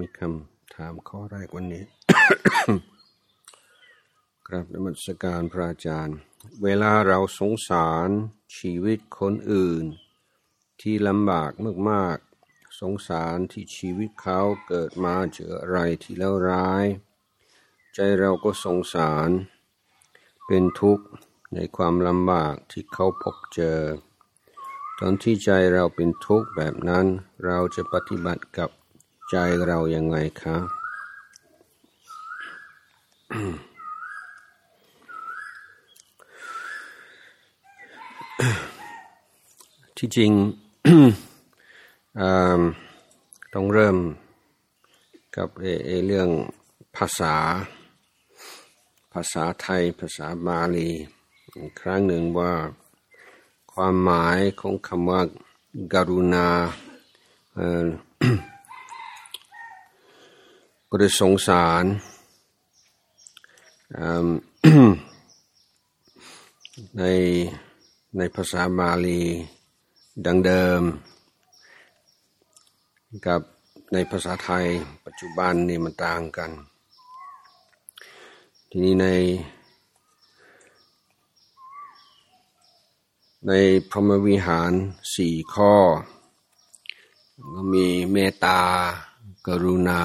[0.00, 1.84] มีคำถามข้อแรกวันนี้
[4.46, 6.18] ครับนมัสการพระอาจารย์
[6.62, 8.08] เวลาเราสงสาร
[8.58, 9.84] ชีวิตคนอื่น
[10.80, 11.52] ที่ลำบาก
[11.90, 16.86] มากๆ สงสารที่ชีวิตเขาเกิดมาเจออะไรที่แล้วร้าย
[17.94, 19.30] ใจเราก็สงสาร
[20.46, 21.06] เป็นทุกข์
[21.54, 23.80] ในความลำบากที่เขาพบเจอ
[24.98, 27.06] ตอนที่ใจเราเป็นทุกข์แบบนั้น
[27.44, 28.70] เราจะปฏิบัติกับ
[29.30, 30.56] ใจเราย่างไรคะ
[39.96, 40.32] ที่จริง
[43.54, 43.96] ต้องเริ่ม
[45.36, 46.28] กับเอเรื่อง
[46.96, 47.36] ภาษา
[49.12, 50.90] ภาษาไทยภาษาบาลี
[51.80, 52.52] ครั้งหนึ่งว่า
[53.72, 55.20] ความหมายของคำว่า
[55.94, 56.48] การุณา
[60.96, 61.84] ก็ได้สงสาร
[66.98, 67.02] ใน
[68.16, 69.22] ในภาษาบาลี
[70.26, 70.82] ดังเดิม
[73.26, 73.40] กับ
[73.92, 74.66] ในภาษาไทย
[75.04, 76.50] ปัจจุบันนี่มันต่างกัน
[78.70, 79.06] ทีนี้ใน
[83.48, 83.52] ใน
[83.90, 84.72] พรหมวิหาร
[85.14, 85.74] สี่ข้อ
[87.54, 88.60] ก็มีเมตตา
[89.46, 90.02] กรุณา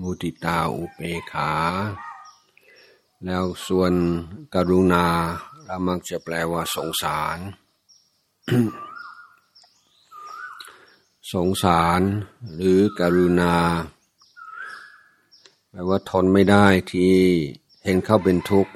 [0.00, 1.52] มุติตาอุเบกขา
[3.24, 3.92] แล้วส่วน
[4.54, 5.06] กรุณา
[5.64, 7.38] เรามักจะแปลว่าสงสาร
[11.32, 12.00] สงสาร
[12.54, 13.56] หรือกรุณา
[15.70, 17.14] แปลว่าทนไม่ได้ที่
[17.84, 18.72] เห็นเขาเป็นทุกข์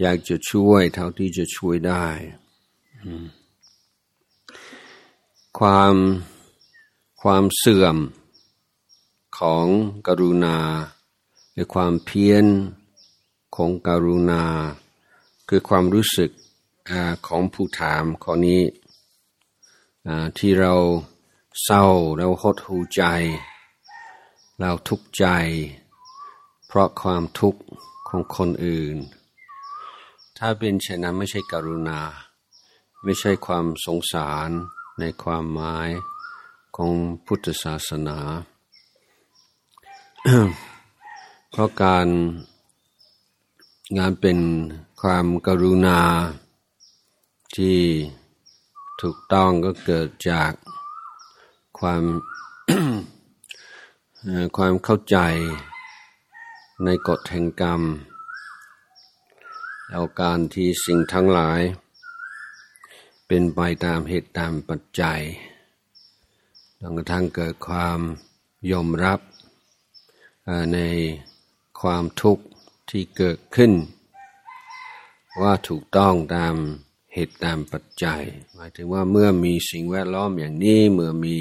[0.00, 2.06] อยากจะช่วยเท่าที่จะช่วยได้
[5.58, 5.94] ความ
[7.22, 7.96] ความเสื่อม
[9.38, 9.66] ของ
[10.06, 10.58] กรุณา
[11.52, 12.46] หรือความเพี้ยน
[13.56, 14.44] ของกรุณา
[15.48, 16.30] คือความรู้สึก
[16.90, 16.92] อ
[17.26, 18.62] ของผู้ถามข้อนี้
[20.38, 20.74] ที่เรา
[21.62, 21.84] เศร้า
[22.16, 23.02] เราหดหูใจ
[24.58, 25.26] เราทุกข์ใจ
[26.66, 27.62] เพราะความทุกข์
[28.08, 28.96] ของคนอื่น
[30.38, 32.00] ถ้าเป็นเช่นนั้นไม่ใช่กรุณา
[33.02, 34.50] ไม่ใช่ความสงสาร
[34.98, 35.88] ในความหมาย
[36.76, 36.92] ของ
[37.26, 38.18] พุทธศาสนา
[41.50, 42.08] เพราะการ
[43.98, 44.38] งานเป็น
[45.02, 46.00] ความกรุณา
[47.56, 47.80] ที่
[49.00, 50.52] ถูกต้องก็เกิดจาก
[51.78, 52.02] ความ
[54.56, 55.18] ความเข้าใจ
[56.84, 57.82] ในกฎแห่งกรรม
[59.88, 61.60] แล้วการที่สิ่งทั้งหลาย
[63.26, 65.20] เป็นไปตามเหตุตามปัจจัย
[66.80, 67.98] จนกระทั่งเกิดความ
[68.72, 69.20] ยอมรับ
[70.72, 70.78] ใน
[71.80, 72.44] ความทุกข์
[72.90, 73.72] ที่เกิดขึ้น
[75.42, 76.54] ว่าถูกต้องตาม
[77.14, 78.22] เหตุตามปัจจัย
[78.54, 81.36] หมายถึงว่าเมื่อมีสิ่งแวดล้อมอย่างนี้เมื่อมี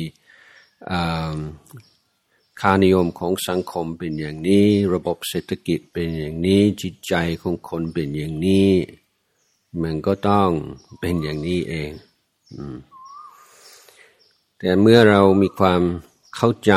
[2.59, 8.71] ค่านิยมของสังคมเป็นอย่างนี้ ระบบเศรษฐกิจเป็นอย่างนี้จิตใจของคนเป็นอย่างนี้
[9.81, 10.49] มันก็ต้อง
[10.99, 11.91] เป็นอย่างนี้เอง
[14.57, 15.81] แต่เมื่อเรามีความ
[16.35, 16.73] เข้าใจ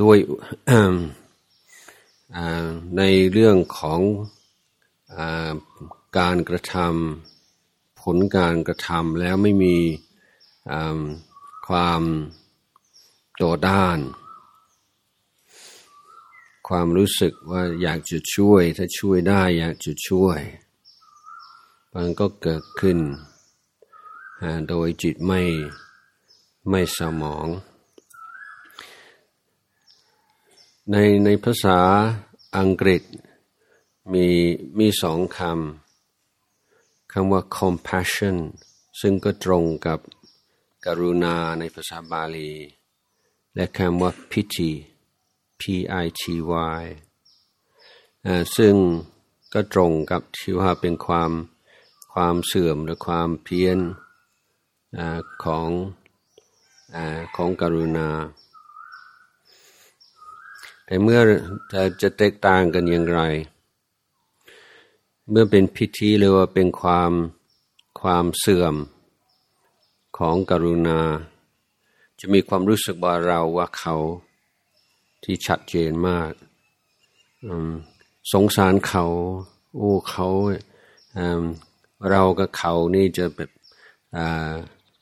[0.00, 0.18] ด้วย
[2.96, 4.00] ในเรื่องของ
[5.16, 5.18] อ
[6.18, 9.76] การกระทำผลการกระทำแล้วไม่มี
[11.68, 12.02] ความ
[13.36, 13.98] โตด้าน
[16.68, 20.40] ความรู้สึกว่าอยากจะช่วย ถ้าช่วยได้อยากจะช่วย
[21.94, 22.98] มันก็เกิดขึ้น
[24.68, 25.42] โดยจิตไม่
[26.70, 27.46] ไม่สมอง
[30.92, 31.80] ในในภาษา
[32.58, 33.02] อังกฤษ
[34.12, 34.26] มี
[34.78, 38.36] มีสองคำ คำว่า compassion
[39.00, 39.98] ซึ่งก็ตรงกับ
[40.86, 42.54] กรุณาในภาษาบาลี
[43.54, 44.70] และคำว่า pity
[45.60, 45.62] p
[46.04, 46.22] i t
[46.80, 46.84] y
[48.56, 48.74] ซึ่ง
[49.54, 51.30] ก็ตรงกับที่ว่าเป็นความ
[52.12, 53.78] ความเสื่อมหรือความเพี้ยน
[54.98, 55.00] อ
[55.44, 55.68] ของ
[56.94, 56.96] อ
[57.36, 58.10] ของกรุณา
[60.88, 61.20] แต่เมื่อ
[62.02, 63.20] จะแตกต่างกันอย่างไร
[65.30, 67.12] เมื่อเป็นพิธีหรือว่าเป็นความ
[68.00, 68.74] ความเสื่อม
[70.18, 71.00] ของกรุณา
[72.20, 73.96] จะมีความรู้สึกว่าเราว่าเขา
[75.22, 76.32] ที่ชัดเจนมาก
[78.32, 79.04] สงสารเขา
[79.74, 80.28] โอ้เขา
[82.10, 83.50] เรากับเขานี่จะแบบ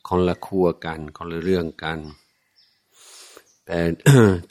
[0.07, 1.99] คนละคั่วกันคนละเรื่องกัน
[3.67, 3.79] แต่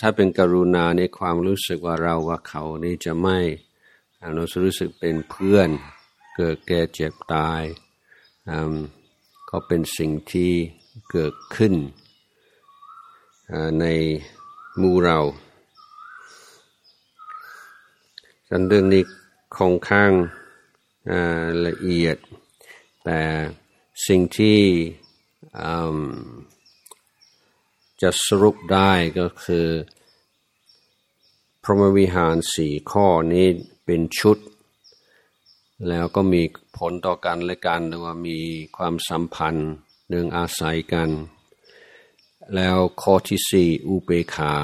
[0.00, 3.38] ถ้าเป็นกรุณาในความรู้สึกว่าเราว่าเขานี่จะไม่
[4.18, 4.28] เรา
[4.64, 5.68] รู้สึกเป็นเพื่อน
[6.36, 7.62] เกิดแก่เจ็บตาย
[9.50, 10.52] ก็เป็นสิ่งที่
[11.10, 11.74] เกิดขึ้น
[13.80, 13.86] ใน
[14.80, 15.18] มูเรา
[18.48, 19.02] สันเรื่องนี้
[19.56, 20.12] คงข้าง
[21.66, 22.16] ละเอียด
[23.04, 23.20] แต่
[24.06, 24.60] สิ่งที่
[28.02, 29.66] จะสรุปได้ก็คือ
[31.62, 33.46] พรหมวิหารสี่ข้อนี้
[33.84, 34.38] เป็นชุด
[35.88, 36.42] แล้วก็มี
[36.76, 38.38] ผลต่อกันและกันหรือว่ามี
[38.76, 39.70] ความสัมพันธ์
[40.08, 41.10] เนื่องอาศัยกัน
[42.54, 44.54] แล้วข้อที่สี่อุเบขา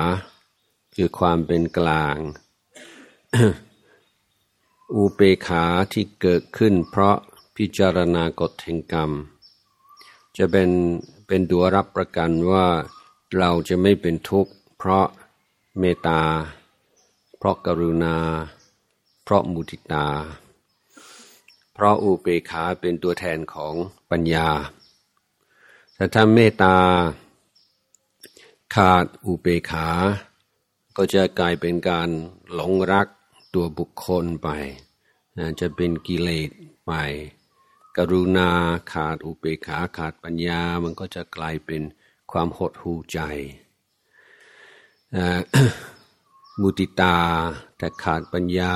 [0.95, 2.17] คือความเป็นกลาง
[4.95, 7.17] อุเบขาที่เกิดขึ้น เพราะ
[7.57, 9.11] พิจารณากฎแห่งกรรม
[10.37, 10.71] จะเป็น
[11.27, 12.67] เป็นตัวรับประกันว่า
[13.39, 15.07] เราจะไม่เป็นทุกข์ เพราะ
[15.79, 16.23] เมตตา
[17.39, 18.17] เพราะกรุณา
[19.25, 20.09] เพราะมุติตา
[21.75, 23.75] เพราะอุเบขาเป็นตัวแทนของ
[24.11, 24.49] ปัญญา
[25.95, 26.77] แต่ถ้าเมตตา
[28.75, 29.89] ขาดอุเบขา
[30.97, 32.09] ก็จะกลายเป็นการ
[32.53, 33.07] หลงรัก
[33.55, 34.49] ตัวบุคคลไป
[35.61, 36.51] จะเป็นกิเลส
[36.87, 36.93] ไป
[37.97, 38.51] กรุณา
[38.93, 41.83] ขาดอุเบกขาขาดปัญญา มันก็จะกลายเป็น
[42.33, 43.21] ความหดหูใจ
[46.61, 47.19] มุติตา
[47.77, 48.75] แต่ขาดปัญญา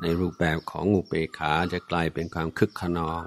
[0.00, 3.22] ในรูปแบบของอุเบกขาจะกลายเป็นความคึกขนอง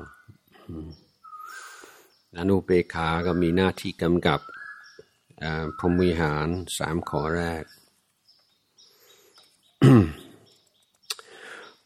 [2.35, 4.39] นั้นอุเบกขาก็มีหน้าที่กำกับ
[5.77, 6.47] พรหมิหาร
[6.77, 7.63] สามข้อแรก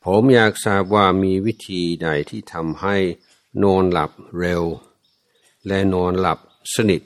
[0.03, 2.97] ผมอยากทราบว่ามีวิธีใดที่ทำให้
[3.63, 4.63] นอนหลับเร็ว
[5.67, 6.39] และนอนหลับ
[6.75, 7.01] สนิท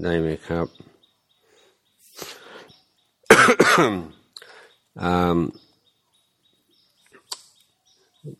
[0.00, 0.66] ได้ไหมครับ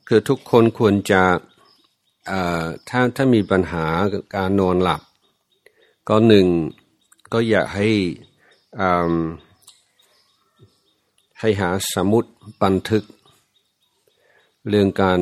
[0.07, 1.23] คือทุกคนควรจะ
[2.89, 3.87] ถ้าถ้ามีปัญหา
[4.37, 5.03] การนอนหลับ
[6.09, 6.47] ก็หนึ่ง
[7.33, 7.89] ก็อยากให้
[11.41, 12.25] ให้หาสมุด
[12.63, 13.05] บันทึก
[14.69, 15.21] เรื่องการ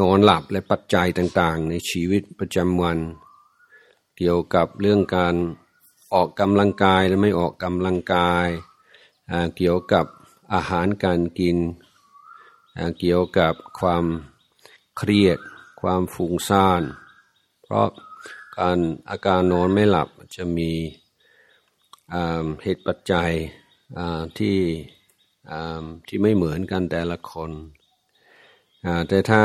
[0.00, 2.98] นอนหลับและปัจจัยต่างๆ ในชีวิตประจำวัน
[4.24, 5.34] เกี่ยวกับเรื่องการ
[6.14, 8.48] ออกกำลังกายและไม่ออกกำลังกาย
[9.56, 10.06] เกี่ยวกับ
[10.54, 11.56] อาหารการกิน
[12.98, 14.04] เกี่ยวกับความ
[14.96, 15.38] เครียด
[15.80, 16.82] ความฟุ้งซ่าน
[17.62, 17.88] เพราะ
[18.58, 18.78] การ
[19.10, 20.70] อาการนอนไม่หลับจะมี
[22.62, 23.32] เหตุปัจจัย
[24.38, 24.58] ที่
[26.06, 27.50] ที่ไม่เหมือนกันแต่ละคน
[29.08, 29.42] แต่ถ้า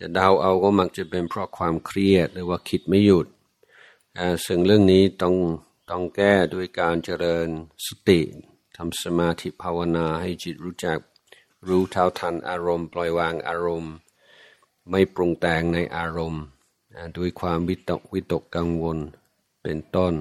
[0.00, 3.26] จะเดาเอาก็มักจะเป็นเพราะความเครียดหรือว่าคิดไม่หยุด
[4.46, 5.34] ซึ่งเรื่องนี้ต้อง
[5.90, 7.48] ต้องแก้ด้วยการเจริญ
[7.86, 8.20] สติ
[8.76, 10.98] ทำสมาธิภาวนาให้จิตรู้จัก
[11.68, 13.94] รู้เท่าทันอารมณ์ ปล่อยวางอารมณ์
[14.90, 16.42] ไม่ปรุงแต่งในอารมณ์
[17.16, 18.98] ด้วยความวิตกวิตกกังวล
[19.62, 20.14] เป็นต้น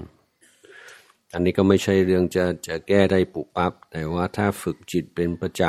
[1.34, 5.64] อันนี้ก็ไม่ใช่เรื่องจะจะแก้ได้ปุบปับ แต่ว่าถ้าฝึกจิตเป็นประจ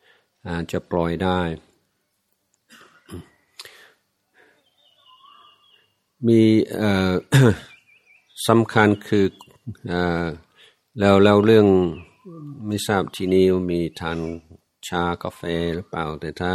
[0.00, 1.40] ำจะปล่อยได้
[6.26, 6.40] มี
[8.48, 9.26] สำคัญคือ
[10.98, 11.66] แล้วแล้วเรื่อง
[12.66, 14.18] ไม่ทราบที่นี่มีทาน
[14.88, 15.42] ชากาแฟ
[15.74, 16.54] หรือเปล่า แต่ถ้า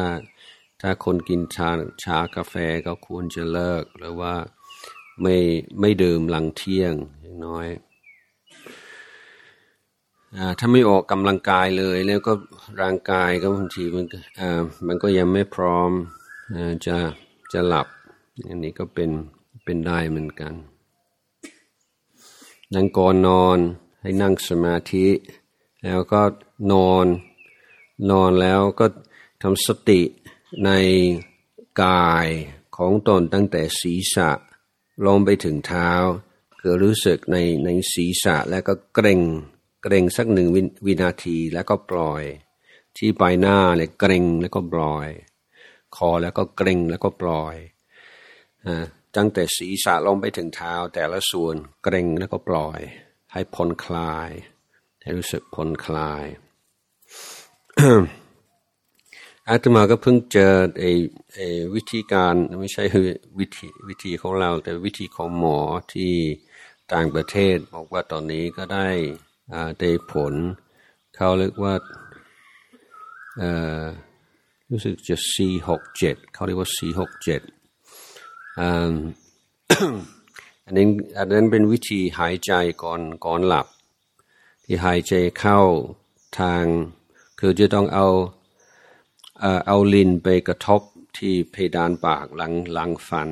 [0.82, 1.70] ถ้าคนกินชา
[2.04, 2.56] ชากาแฟ
[2.88, 4.34] ก็ควรจะเลิก หรือว่า
[5.22, 5.36] ไม่
[5.80, 7.68] ไม่ดื่มหลังเที่ยงอย่างน้อย
[10.60, 12.34] ถ้าไม่ออกกำลังกายเลย แล้วก็
[12.82, 14.06] ร่างกายก็บางทีมัน
[14.88, 15.92] มันก็ยังไม่พร้อม
[16.86, 16.96] จะ
[17.54, 17.88] จะหลับ
[18.48, 19.12] อันนี้ก็เป็น
[19.64, 20.54] เป็นได้เหมือนกัน
[22.74, 23.58] นั่งก่อนนอน
[24.02, 25.08] ให้นั่งสมาธิ
[25.84, 26.22] แล้วก็
[26.72, 27.06] นอน
[28.12, 28.86] นอนแล้วก็
[29.42, 30.02] ทำสติ
[30.66, 30.70] ใน
[31.84, 32.28] กาย
[32.78, 34.30] ของตนตั้งแต่ศีรษะ
[35.06, 35.92] ลงไปถึงเท้า
[36.60, 39.22] คือรู้สึกในในศีรษะแล้วก็เกร็ง
[39.84, 40.48] เกรงสักหนึ่ง
[40.86, 42.24] วินาทีแล้วก็ปล่อย
[42.98, 45.08] ที่ใบหน้าเนี่ยเกรงแล้วก็ปล่อย
[45.96, 47.56] คอแล้วก็เกรงแล้วก็ปล่อย
[49.16, 52.82] ตั้งแต่ศีรษะลงไปถึงเท้าแต่ละส่วนเกรงแล้วก็ปล่อย
[53.34, 54.30] ให้ผ่อนคลาย
[55.02, 56.26] ให้รู้สึกผ่อนคลาย
[59.50, 60.92] อาตมาก็เพิ่งเจอไอ้
[61.34, 62.84] ไอ้วิธีการไม่ใช่
[63.40, 65.60] วิธีวิธีของเรา แต่วิธีของหมอ
[65.94, 66.14] ที่
[66.94, 68.90] ต่างประเทศ บอกว่าตอนนี้ก็ได้
[69.80, 70.34] ได้ผล
[71.16, 71.74] เขาเรียกว่า
[74.70, 75.34] รู้สึกจะ C
[75.70, 77.42] หกเจ็ดเขาเรียกว่า C หกเจ็ด
[78.60, 83.68] อันนั้นอันนั้นเป็นวิธีหายใจก่อนก่อนหลับ
[84.64, 85.60] ที่หายใจเข้า
[86.40, 86.66] ทาง
[87.40, 88.08] คือจะต้องเอา
[89.68, 90.82] เอาลิ้นไปกระทบ
[91.18, 93.30] ที่เพดานปากหลังหลังฟัน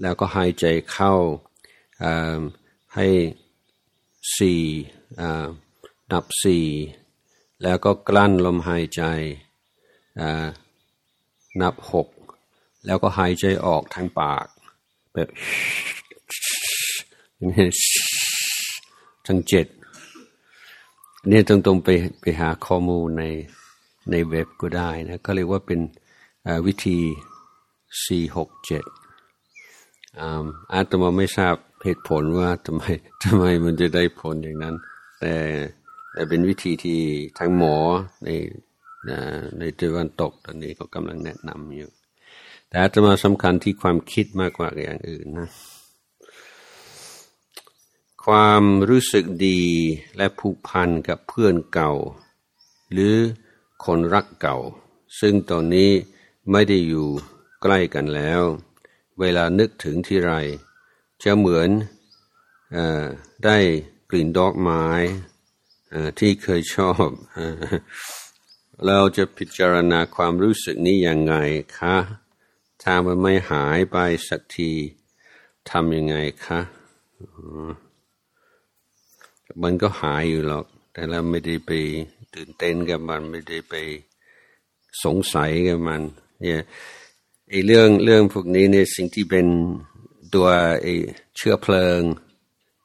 [0.00, 1.14] แล้วก็หายใจเข้า
[2.94, 3.06] ให้
[4.36, 4.62] สี่
[6.12, 6.66] นับสี่
[7.62, 9.02] แล้วก็กลั้นลมหายใจ
[11.60, 12.08] นับหก
[12.86, 14.46] แล้วก็หายใจออกทางปาก
[15.14, 15.28] แบบ
[19.26, 19.66] ทั้งเจ็ด
[21.30, 21.88] นี่ต้องตรงไป
[22.20, 23.24] ไปหาข้อมูลใน
[24.10, 25.80] ในเว็บก็ได้นะก็เรียกว่าเป็น
[26.66, 26.98] วิธี
[28.06, 28.84] สี่หกเจ็ด
[30.72, 32.82] อาตมาไม่ทราบเหตุผลว่าทำไม
[33.24, 34.74] ทำไมมันจะได้ผลอย่างนั้น
[35.20, 35.34] แต่
[36.12, 36.98] แต่เป็นวิธีที่
[37.38, 37.76] ทางหมอ
[38.24, 38.30] ใน
[39.58, 41.90] ในตะวันตกตอนนี้ก็กำลังแนะนำอยู่
[42.68, 45.48] แต่อาตมาสำคัญที่ความคิดมากกว่าอย่างอื่นนะ
[48.26, 49.62] ความรู้สึกดี
[50.16, 51.92] และผูกพันกับเพื่อนเก่า
[52.92, 53.16] หรือ
[53.84, 54.58] คนรักเก่า
[55.20, 55.90] ซึ่งตอนนี้
[56.50, 57.08] ไม่ได้อยู่
[57.62, 58.42] ใกล้กันแล้ว
[59.20, 60.32] เวลานึกถึงที่ไร
[61.24, 61.70] จะเหมือน
[62.76, 62.78] อ
[63.44, 63.58] ได้
[64.10, 64.86] กลิ่นดอกไม้
[66.18, 67.08] ที่เคยชอบ
[68.86, 71.34] เราจะพิจารณาความรู้สึกนี้ยังไง
[71.78, 71.96] คะ
[72.88, 74.70] ถ้ามันไม่หายไปสักที
[75.70, 76.60] ทำยังไงคะ
[79.62, 81.70] มันก็หายอยู่หรอก แต่เราไม่ได้ไป
[82.34, 83.74] ตื่นเต้นกับมัน ไม่ได้ไป
[85.04, 86.02] สงสัยกับมัน
[86.40, 86.60] เนี่ย
[87.48, 89.46] ไอ้เรื่องเรื่องพวกนี้เนี่ยสิ่งที่เป็น
[90.34, 90.48] ตัว
[90.82, 90.94] ไอ้
[91.36, 92.00] เชื้อเพลิง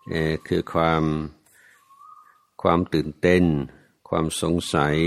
[0.09, 1.03] เนี่ยคือความ
[2.61, 3.43] ความตื่นเต้น
[4.09, 4.97] ความสงสัย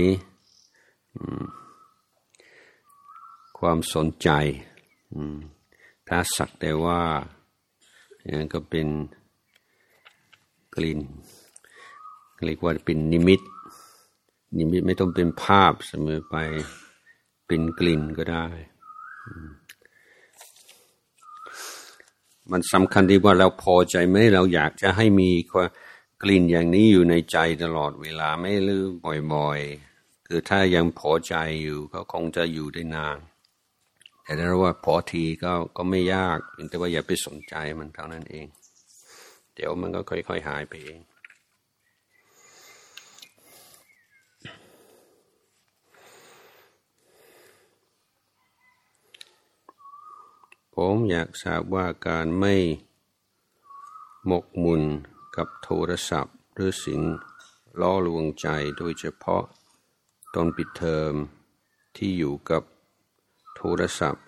[3.59, 4.29] ความสนใจ
[6.07, 6.99] ถ้าสักแต่ว่า
[8.23, 8.87] อย่างนั้นก็เป็น
[10.75, 10.99] กลิ่น
[12.45, 13.41] เรียกว่าเป็นนิมิต
[14.57, 16.35] นิมิตไม่ต้องเป็นภาพเสมอไป
[17.47, 18.47] เป็นกลิ่นก็ได้
[22.51, 25.31] มันสำคัญที่ว่าเราพอใจไหมเราอยากจะให้มี
[26.23, 28.89] กลิ่นอย่างนี้อยู่ในใจตลอดเวลาไม่ลืม
[29.33, 33.17] บ่อยๆ คือถ้ายังพอใจอยู่ก็คงจะอยู่ได้นาน
[34.25, 36.37] แต่ถ้าว่าพอทีก็ก็ไม่ยาก
[36.69, 38.47] แต่ว่าอย่าไปสนใจมันเท่านั้นเอง
[39.55, 40.99] เดี๋ยวมันก็ค่อย ๆ หายไปเอง
[50.75, 52.55] ผมอยากทราบว่าการไม่
[54.27, 54.83] หมกมุ่น
[55.35, 57.01] กับโทรศัพท์ หรือสิ่ง
[57.81, 59.43] ล่อลวงใจโดยเฉพาะ
[60.33, 61.13] ตอนปิดเทอม
[61.95, 62.63] ที่อยู่กับ
[63.67, 64.25] โทรศัพท์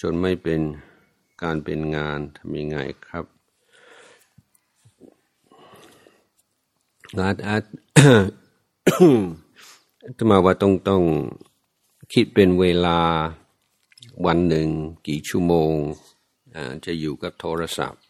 [0.00, 0.60] จนไม่เป็น
[1.42, 2.78] การเป็นงานทำยังไง
[3.08, 3.24] ครับ
[7.18, 7.62] อาจอาจ
[10.18, 11.02] จะมาว่าต้องต้อง
[12.12, 12.98] คิดเป็นเวลา
[14.26, 14.68] วันหนึ่ง
[15.08, 15.74] กี่ชั่วโมง
[16.84, 18.02] จะอยู่กับโทรศัพท์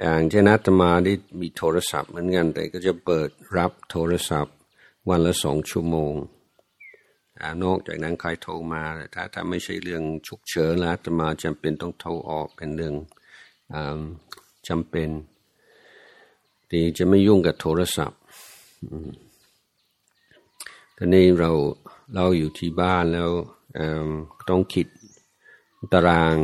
[0.00, 4.54] อย่างเช่นอาตมาได้มีโทรศัพท์เหมือนกันแต่ก็จะเปิดรับโทรศัพท์
[5.08, 6.14] วันละสองชั่วโมง
[7.64, 8.82] นอกจากนั้นใครโทรมา
[9.14, 12.94] ถ้าถ้าไม่ใช่เรื่องฉุกเฉินแล้วอาตมาจำเป็นต้องโทรออกเป็นเรื่อง
[14.68, 15.08] จำเป็น
[16.70, 18.20] ทีจะไม่ยุ่งกับโทรศัพท์
[20.96, 21.50] ตอนนี้เรา
[22.14, 23.30] เราอยู่ที่บ้านแล้ว
[24.48, 24.86] ต้องคิด
[25.92, 26.36] ตาราง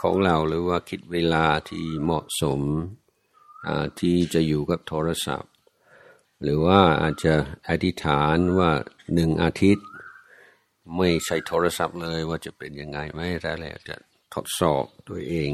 [0.00, 2.60] ของเราหรือว่าคิดเวลาที่เหมาะสม
[3.98, 5.52] ที่จะอยู่กับโทรศัพท์
[6.42, 7.34] หรือว่าอาจจะ
[7.68, 8.70] อธิษฐานว่า
[9.14, 9.86] หนึ่งอาทิตย์
[10.96, 13.96] ไม่ใช้โทรศัพท์เลยว่าจะเป็นยังไงไม่ได้แล้วจะ
[14.34, 15.50] ทดสอบตัวเอง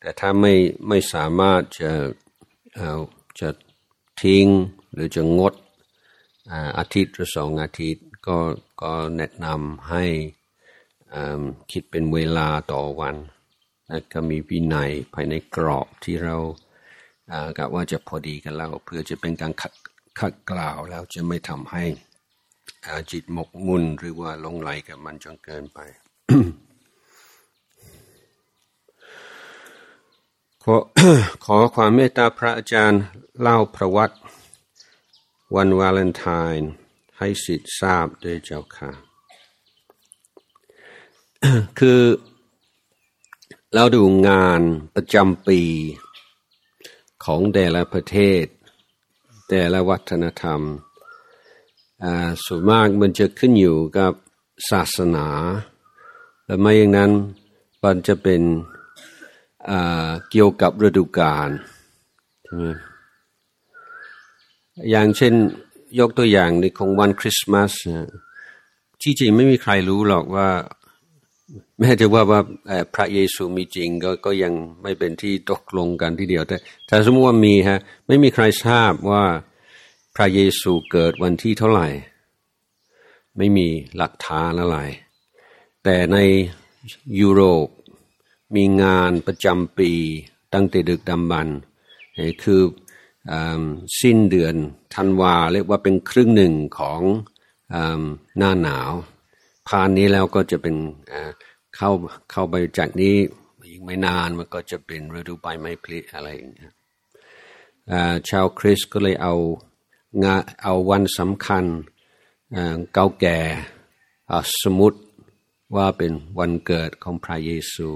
[0.00, 0.54] แต่ถ้าไม่
[0.88, 1.92] ไม่สามารถจะ
[2.76, 2.92] เอา
[3.40, 3.50] จะ
[4.22, 4.46] ทิ้ง
[4.92, 5.54] หรือจะงด
[6.78, 8.38] อาทิตย์หรือสองอาทิตย์ก็
[8.82, 10.04] ก็แนะนำให้
[11.72, 13.16] คิดเป็นเวลาต่อวัน
[13.88, 16.36] และก็มีวินัยภายในกรอบที่เรา
[17.58, 19.72] กะว่าจะพอดีกันแล้วเพื่อจะเป็นการขัด
[20.20, 21.84] ขัดกล่าวแล้วจะไม่ทำให้
[23.12, 25.78] จิตหมกมุ่นหรือว่าลงไหลกับมันจนเกินไป
[30.64, 30.76] ขอ
[31.44, 33.02] ขอความเมตตาพระอาจารย์
[33.40, 34.16] เล่าประวัติ
[35.56, 36.26] วันวาเลนไท
[36.58, 36.68] น์
[37.18, 38.90] ให้สิทธิ์ทราบด้วยเจ้าค่ะ
[41.78, 42.02] คือ
[43.74, 44.60] เราดูงาน
[44.94, 45.60] ประจำปี
[47.24, 48.44] ของแต่ละประเทศ
[49.48, 50.60] แต่ละวัฒนธรรม
[52.44, 54.12] ส่วนมากมันจะขึ้นอยู่กับ
[54.70, 55.26] ศาสนา
[56.46, 57.10] และไม่อย่างนั้น
[57.82, 58.42] มันจะเป็น
[60.30, 61.48] เกี่ยวกับฤดูกาล
[62.44, 62.66] ใช่ไหม
[64.90, 65.34] อย่างเช่น
[66.00, 67.72] ยกตัวอย่างในของวันคริสต์มาส
[69.02, 70.48] ที่จริงไม่มีใครรู้หรอกว่า
[71.78, 72.40] แม้จะว่าว่า
[72.94, 74.52] พระเยซูมีจริงก็ก็ยัง
[74.82, 76.56] ไม่เป็นที่ตกลงกันทีเดียวแต่
[76.88, 79.24] ถ้าสมมติว่ามีฮะไม่มีใครทราบว่า
[80.20, 81.88] ระเยซูเกิดวันที่เท่าไหร่
[83.36, 84.78] ไม่มีหลักฐานอะไร
[85.84, 86.18] แต่ใน
[87.20, 87.68] ยุโรป
[88.56, 89.92] มีงานประจำปี
[90.54, 91.48] ตั้งแต่ดึกดำบรร
[92.42, 92.62] คือ
[94.00, 94.54] สิ้นเดือน
[94.94, 97.00] ธันวาเรียกว่าเป็นครึ่งหนึ่งของ
[98.38, 98.92] หน้าหนาว
[99.68, 100.76] ผ่านนี้แล้วก็จะเป็น
[101.76, 101.90] เข้า
[102.30, 103.14] เข้าไปจากนี้
[103.66, 106.72] อีกไม่นานมันก็จะเป็นฤดูใบไม้ผลิอะไรอย่างเงี้ย
[108.28, 109.34] ชาวคริสก็เลยเอา
[110.22, 111.64] งาเอาวันสำคัญ
[112.92, 113.38] เก่าแก่
[114.62, 114.98] สมมติ
[115.76, 117.90] ว่าเป็นวันเกิดของพระเยซู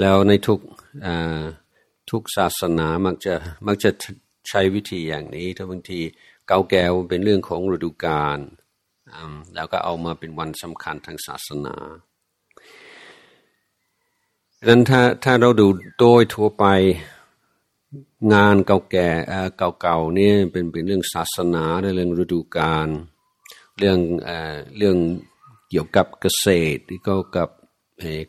[0.00, 0.60] แล้วในทุก
[2.10, 3.34] ทุกศาสนามักจะ
[3.66, 3.90] มักจะ
[4.48, 6.00] ใช้วิธีอย่างนี้ถ้าบางที
[6.46, 8.38] เก่าแก่เป็นเรื่องของฤดูกาล
[9.54, 11.76] แล้วก็เอามาเป็นวันสำคัญทางศาสนา
[14.58, 15.66] ดังนั้นถ้าถ้าเราดู
[15.98, 16.66] โดยทั่วไป
[18.32, 19.08] งานเก่าแก่
[19.80, 22.88] เก่าๆนี่เป็นเป็นเรื่องศาสนาเรื่องฤดูกาล
[23.78, 23.98] เรื่อง
[24.76, 24.96] เรื่อง
[25.70, 27.48] เกี่ยวกับเกษตรที่เกี่ยวกับ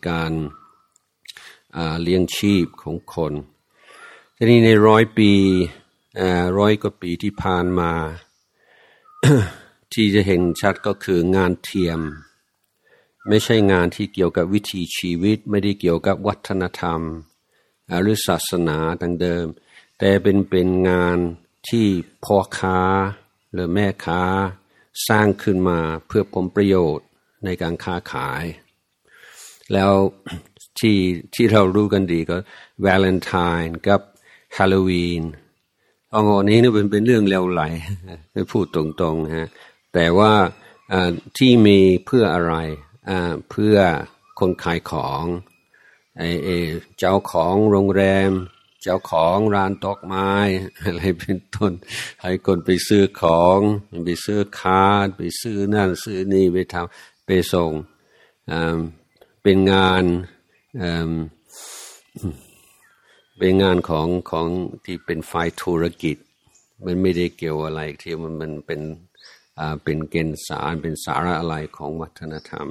[0.10, 0.32] การ
[2.02, 3.34] เลี้ยงชีพของคน
[4.36, 5.32] ทีนี้ในร้อยปี
[6.60, 7.92] ร้อยกว่าปีที่ผ่านมา
[9.94, 12.00] ที่จะเห็นชัดก็คืองานเทียม
[13.28, 17.02] ไม่ใช่งานที่เกี่ยวกับวิถีชีวิต ไม่ได้เกี่ยวกับวัฒนธรรม
[18.02, 19.46] หรือศาสนาดังเดิม
[20.00, 21.18] แต่เป็นเป็นงาน
[21.70, 21.88] ที่
[22.26, 22.80] พ่อค้า
[23.54, 24.24] หรือแม่ค้า
[25.08, 27.08] สร้างขึ้นมาเพื่อผลประโยชน์
[27.46, 28.44] ในการค้าขาย
[29.74, 29.94] แล้ว
[30.80, 30.98] ที่
[31.36, 32.38] ที่เรารู้กันดีก็
[32.86, 34.02] วาเลนไทน์กับ
[34.58, 35.24] ฮาโลวีน
[36.12, 37.62] เอางอนี้นี่เป็นเป็นเรื่องเลวไหล
[38.52, 39.50] พูดตรงๆฮะ
[39.94, 40.34] แต่ว่า
[41.38, 42.56] ที่มีเพื่ออะไร
[43.50, 43.76] เพื่อ
[44.40, 45.24] คนขายของ
[46.18, 46.58] ไอ้
[47.00, 48.32] เจ้าของโรงแรม
[48.82, 50.32] เจ้าของร้านตอกไม้
[50.84, 51.72] อะไรเป็นต้น
[52.22, 53.60] ให้คนไปซื้อของ
[54.06, 57.72] ไปซื้อคาร์ดไปซื้อนั่นซื้อนี่ไปทำไปส่ง
[59.44, 60.04] เป็นงาน
[63.38, 64.48] เป็นงานของของ
[64.86, 66.18] ที่เป็นฝ่ายธุรกิจ
[66.86, 68.82] มันไม่ได้เกี่ยวอะไรที่มันมันเป็น
[69.84, 72.68] เป็นเกณฑ์สารเป็นสาระอะไรของวัฒนธรรม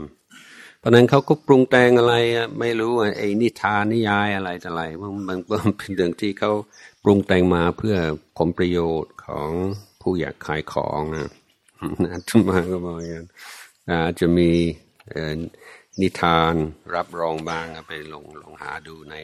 [0.86, 2.14] ราะนั้นเขาก็ปรุงแต่งอะไร
[2.60, 5.38] ไม่รู้ไอ้นิทานนิยายอะไรอะไรมันมัน
[5.78, 6.52] เป็นเรื่องที่เขา
[7.02, 7.96] ปรุงแต่งมาเพื่อ
[8.36, 9.50] ผลประโยชน์ของ
[10.00, 11.28] ผู้อยากขายของนะ
[12.28, 13.26] ทุมาก็บอกอย่างนั้น
[13.90, 14.50] อาจจะมี
[16.00, 16.54] นิทาน
[16.94, 19.14] รับรองบ้างไปลงลองหาดูใน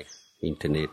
[0.44, 0.90] อินเทอร์เน็ต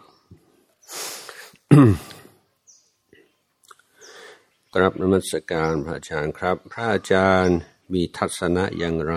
[4.74, 7.58] กรับนมัสการพระอาจารย์ครับ พระอาจารย์
[7.94, 9.16] มีทัศนะอย่างไร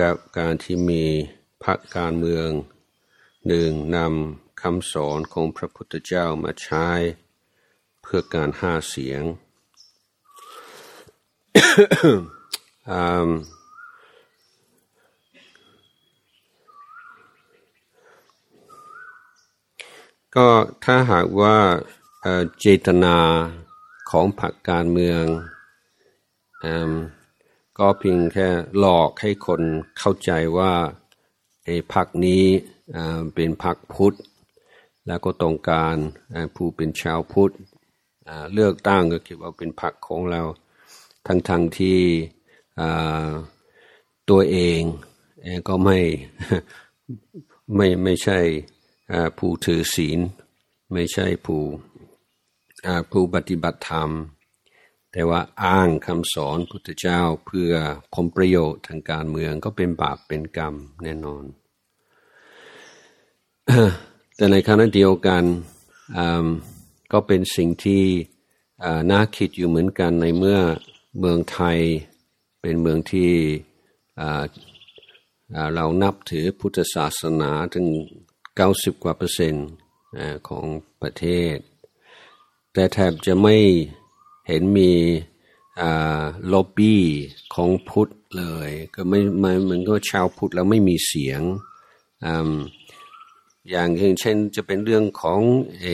[0.00, 1.04] กับการที่มี
[1.64, 2.48] พรรคการเมือง
[3.46, 6.88] หนึ่งนำคำสอนของพระพุทธเจ้ามาใช้
[8.02, 9.22] เพื่อการห้าเสียง
[20.36, 20.48] ก็
[20.84, 21.58] ถ้าหากว่า
[22.58, 23.18] เจตนา
[24.10, 25.24] ของพรรคการเมือง
[26.64, 26.66] อ
[27.78, 29.62] ก็เพียงแค่หลอกให้คน
[29.98, 30.72] เข้าใจว่า
[31.64, 32.44] ไอ้พรรคนี้
[33.34, 34.16] เป็นพรรคพุทธ
[35.06, 35.96] แล้วก็ต้องการ
[36.56, 37.52] ผู้เป็นชาวพุทธ
[38.52, 40.42] เลือกตั้งก็คิดว่าเป็นพรรคของเรา
[41.26, 42.00] ทั้งๆทที่
[44.30, 44.80] ตัวเอง
[45.68, 45.98] ก็ไม่
[47.76, 48.38] ไม่ไม่ใช่
[49.38, 50.18] ผู้ถือศีล
[50.92, 51.62] ไม่ใช่ผู้
[53.10, 54.10] ผู้ปฏิบัติธรรม
[55.16, 57.72] แต่ว่าอ้างคำสอนพุทธเจ้าเพื่อ
[58.14, 61.44] ผลประโยชน์ทางการเมืองก็เป็นบาปเป็นกรรมแน่นอน
[64.36, 65.44] แต่ในขณะเดียวกัน
[67.12, 68.04] ก็เป็นสิ่งที่
[69.10, 70.58] น่าคิดอยู่เหมือนกันในเมื่อ
[71.18, 71.78] เมืองไทย
[72.62, 73.32] เป็นเมืองที่
[75.74, 77.86] เรานับถือพุทธศาสนาถึง
[78.40, 79.68] 90 กว่าเปอร์เซ็นต์
[80.48, 80.66] ของ
[81.02, 81.56] ประเทศ
[82.72, 83.56] แต่แทบจะไม่
[84.48, 84.92] เห็นมี
[86.52, 87.02] ล็อบบี้
[87.54, 91.42] ของพุทธเลย ก็ไม่ไม่มันก็ชาวพุทธแล้วไม่มีเสียง
[92.24, 92.26] อ
[93.70, 93.88] อย่าง
[94.20, 95.40] เช่นจะเป็นเรื่องของ
[95.80, 95.86] เอ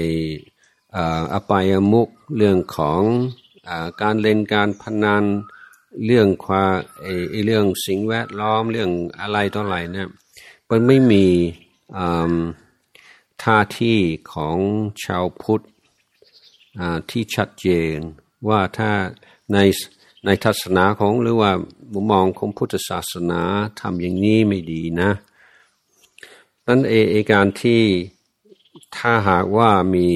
[1.32, 3.00] อปายมุกเรื่องของ
[3.68, 3.70] อ
[4.02, 5.24] การเล่นการพนัน
[6.06, 10.08] เรื่องความไอ้เรื่องสิ่งแวดล้อมเรื่องอะไรต่ออะไรเนี่ย
[10.70, 11.26] มันไม่มี
[13.42, 13.98] ท่าที่
[14.32, 14.56] ของ
[15.04, 15.64] ชาวพุทธ
[17.10, 17.98] ที่ชัดเจน
[18.48, 18.90] ว่าถ้า
[19.52, 19.58] ใน
[20.24, 21.52] ในทัศนาของหรือว่า
[21.92, 23.42] มุมมองของพุทธศาสนา
[23.80, 25.10] ทำอย่างนี้ไม่ดีนะ
[26.66, 27.82] นั้นเอการที่
[28.96, 30.10] ถ้าหากว่ามี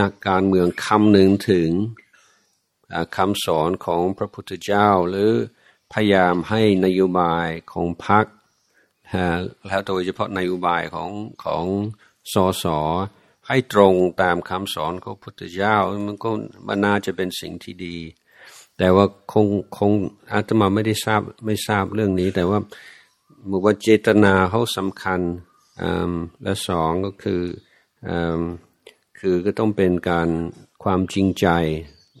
[0.00, 1.70] นักการเมืองคำหนึ่งถึง
[3.16, 5.30] คำสอนของพระพุทธเจ้า หรือ
[5.92, 8.24] พยายามให้นโยบายของพรรค
[9.66, 11.10] แล้วโดยเฉพาะนโยบายของ
[11.44, 11.64] ของ
[12.32, 12.64] สส
[13.48, 16.30] ให้ตรงตามคำสอนของพุทธเจ้ามันก็
[16.66, 17.96] มันน่าจะเป็นสิ่งที่ดี
[18.78, 19.46] แต่ว่าคง
[19.78, 19.90] คง
[20.32, 22.58] อาตมาไม่ได้ทราบไม่ทราบเรื่องนี้ แต่ว่า
[23.50, 25.20] บอกว่าเจตนาเขาสำคัญ
[26.42, 27.42] และสองก็คือ
[29.18, 30.28] คือก็ต้องเป็นการ
[30.82, 31.46] ความจริงใจ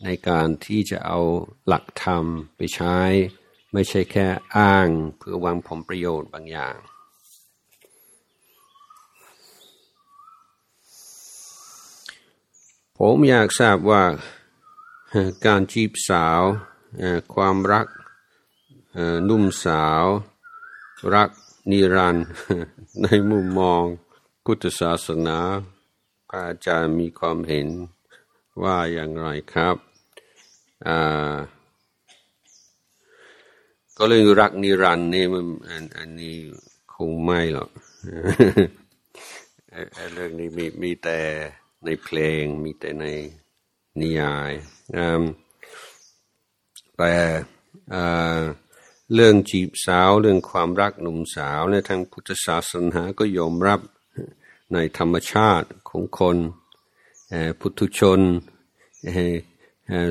[0.04, 1.20] ในการที่จะเอา
[1.66, 2.24] หลักธรรม
[2.56, 2.98] ไปใช้
[3.72, 4.88] ไม่ใช่แค่อ้าง
[5.18, 6.76] เพื่อวางผลประโยชน์บางอย่าง
[13.02, 14.04] ผมอยากทราบว่า
[15.46, 16.42] การจีบสาว
[17.34, 17.86] ความรัก
[19.28, 20.04] นุ่มสาว
[21.14, 21.30] รัก
[21.70, 22.26] นิรันด์
[23.02, 23.82] ในมุมมอง
[24.44, 25.38] พุทธศาสนา
[26.28, 27.68] พระอาจารย์มีความเห็น
[28.62, 29.76] ว่าอย่างไรครับ
[30.86, 31.36] อ่า
[33.96, 35.44] ก็เรื่องรักนิรันด์นี่มัน
[35.96, 36.36] อันนี้
[36.94, 37.70] คงไม่หรอก
[40.14, 41.20] เรื่องนี้มีมีแต่
[41.84, 43.04] ในเพลงมีแต่ใน
[44.00, 44.52] นิยาย
[46.96, 47.14] แต่
[49.14, 53.80] เรื่องจีบสาวเรื่องความรักหนุ่มสาวในทางพุทธศาสนาก็ยอมรับ
[54.72, 56.36] ในธรรมชาติของคน
[57.60, 58.20] พุทุชน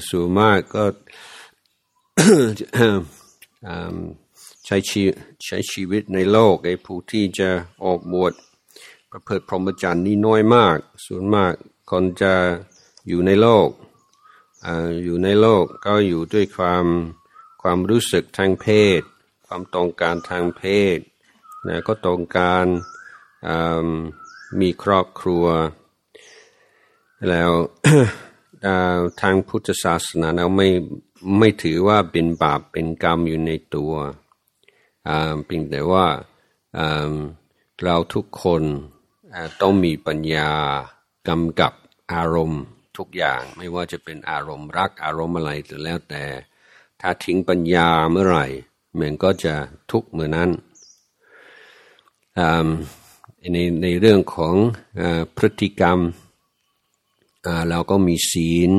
[0.10, 0.86] สูงมากก็
[4.66, 5.02] ใช้ชี
[5.46, 7.50] ใช้ชีวิตในโลกไอ้ผู้ที่จะ
[7.86, 8.34] ออกบวช
[9.20, 11.54] ประพฤติพรหมจรรย์นี่น้อยมาก ส่วนมาก
[11.92, 12.34] คนจะ
[13.08, 13.70] อยู่ในโลก
[15.04, 16.86] อยู่ในโลกก็อยู่ด้วยความ
[17.62, 18.68] ความรู้สึกทางเพ
[19.00, 19.02] ศ
[19.48, 20.64] ความต้องการทางเพ
[20.98, 21.00] ศ
[21.68, 22.66] นะก็ต้องการ
[24.60, 25.46] มีครอบครัว
[27.30, 27.52] แล้ว
[29.22, 30.70] ทางพุทธศาสนาเราไม่
[31.40, 33.94] ไม่ถือว่าเป็นบาปเป็นกรรมอยู่ในตัว
[35.46, 36.06] เพียงแต่ว่า
[37.84, 38.64] เราทุกคน
[39.62, 40.50] ต้องมีปัญญา
[41.28, 41.74] กำกับ
[42.14, 42.64] อารมณ์
[42.98, 46.26] ทุกอย่าง ไม่ว่าจะเป็นอารมณ์รักอารมณ์อะไรก็แล้วแต่
[47.02, 48.46] ถ้าทิ้งปัญญาเมื่อไหร่
[49.00, 49.56] มันก็จะ
[49.92, 50.50] ทุกเมื่อนั้น
[53.54, 54.56] ในในเรื่องของ
[55.36, 56.00] พฤติกรรม
[57.70, 58.72] เราก็มีศีล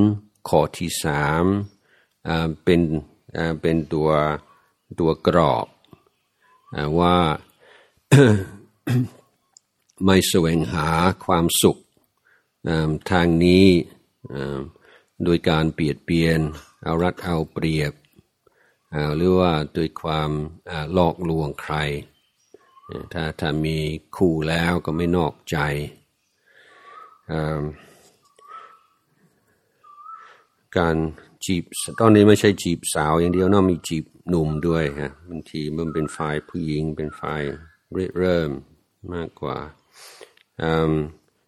[0.49, 1.45] ข้อที่สาม
[2.63, 2.81] เป็น
[3.61, 4.09] เป็นตัว
[4.99, 5.67] ตัวกรอบ
[6.99, 7.15] ว่า
[10.05, 10.87] ไม่แสวงหา
[11.25, 11.77] ความสุข
[13.11, 13.67] ทางนี้
[15.23, 16.39] โดยการเปลี่ยนเปลี่ยน
[16.83, 17.93] เอารัดเอาเปรียบ
[19.15, 20.31] หรือว่าโดยความ
[20.93, 21.75] หลอกลวงใคร
[23.13, 23.77] ถ้าถ้ามี
[24.17, 25.57] คู่แล้วก็ไม่นอกใจ
[30.77, 30.95] การ
[31.45, 31.63] จีบ
[31.99, 37.41] ตอนนี้ไม่ใช่จีบสาวอย่างเดียวนะมีจีบหนุ่มด้วยฮะบางทีมันเป็นฝ่ายผู้หญิงเป็นฝ่าย
[38.19, 38.49] เริ่ม
[39.13, 39.57] มากกว่า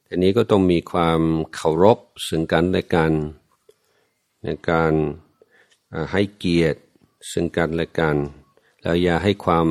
[0.07, 1.21] ทีนี้ก็ต้องมีความ
[1.55, 3.11] เคารพซึ่งกันและกัน
[4.43, 4.93] ในการ
[6.11, 6.79] ให้เกียรติ
[7.31, 8.15] ซึ่งกันและกัน
[8.81, 9.67] แล้วอย่าให้ความ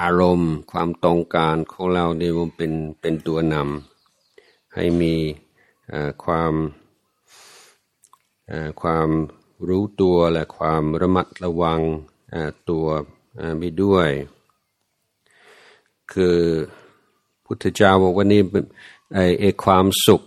[0.00, 5.14] อารมณ์ ความต้องการของเราเนี่ยมันเป็นเป็นตัวนำให้มี
[6.24, 6.54] ความ
[8.82, 9.08] ความ
[9.68, 11.80] รู้ตัวและความระมัดระวัง
[12.70, 12.86] ตัว
[13.58, 14.08] ไปด้วย
[16.12, 16.38] คือ
[17.52, 18.42] พุทธเจ้าบอกว่านี่
[19.40, 20.22] ไอ้ความสุข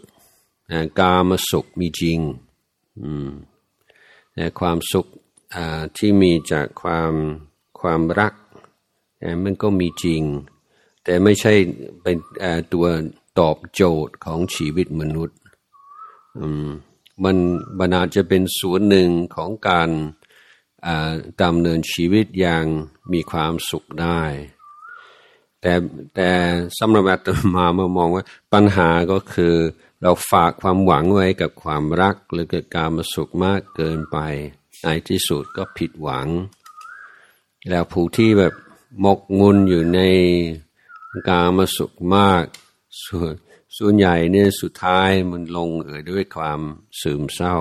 [1.00, 2.20] กามสุขมีจริง
[4.60, 5.08] ความสุข
[5.98, 7.14] ที่มีจากความ
[7.80, 8.34] ความรัก
[9.44, 10.22] มันก็มีจริง
[11.04, 11.54] แต่ไม่ใช่
[12.02, 12.18] เป็น
[12.74, 12.86] ตัว
[13.40, 15.38] ตอบโจทย์ของชีวิตมนุษย์
[17.24, 17.38] มัน
[17.80, 19.90] มันอาจจะเป็นส่วนหนึ่งของการ
[21.42, 22.66] ดำเนินชีวิตอย่าง
[23.14, 24.22] มีความสุขได้
[25.63, 25.76] แต่
[26.15, 26.30] แต่
[26.80, 28.23] สำหรับอาตมามามองว่า
[28.54, 29.56] ปัญหาก็คือ
[30.02, 34.17] เราฝากความหวังไว้กับความรักหรือกิดการมาสุขมากเกินไป
[34.84, 36.28] ในที่สุดก็ผิดหวัง
[37.69, 38.54] แล้วผู้ที่แบบ
[39.06, 39.99] มกงุนอยู่ใน
[41.30, 42.45] กามาสุขมาก
[43.06, 43.34] ส่วน
[43.78, 46.60] ส่วนใหญ่เนี่ยสุดท้ายมันลงเอ่ยด้วยความ
[47.02, 47.58] ซึมเศร้า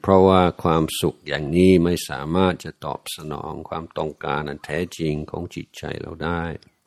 [0.00, 6.42] เพราะว่าความสุขอย่างนี้ไม่สามารถจะตอบสนองความต้องการอันแท้จริงของจิตใจเราได้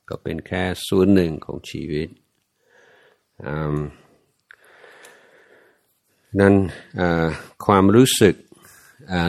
[0.10, 2.10] ก็เป็นแค่ส่วนหนึ่งของชีวิต
[6.40, 6.56] นั้น
[7.66, 8.36] ความรู้สึก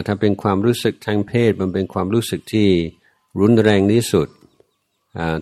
[0.05, 2.69] ถ้าเป็นความรู้สึกทางเพศมันเป็นความรู้สึกที่
[3.39, 4.27] รุนแรงที่สุด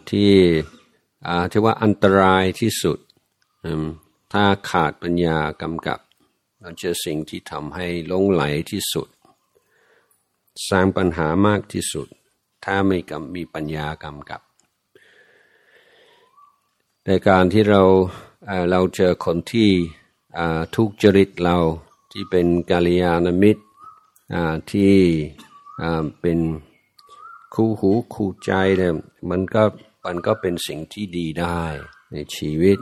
[0.10, 0.32] ที่
[1.51, 2.99] ที่ว่าอันตรายที่สุด
[4.34, 5.99] ถ้าขาดปัญญากำกับ
[6.67, 9.08] มันจะสิ่งที่ทำให้ลงไหลที่สุด
[10.69, 12.08] สร้างปัญหามากที่สุด
[12.65, 14.41] ถ้าไม่กำมีปัญญากำกับ
[17.06, 17.84] ในการที่เรา
[18.71, 19.69] เราเจอคนที่
[20.75, 21.58] ทุกจริตเรา
[22.12, 23.63] ที่เป็นกาลยานมิตร
[24.71, 24.93] ที่
[26.21, 26.39] เป็น
[27.54, 28.95] คู่หูคู่ใจเนี่ย
[29.30, 29.63] มันก็
[30.06, 31.63] มันก็เป็นสิ่งที่ดีได้
[32.12, 32.78] ในชีวิต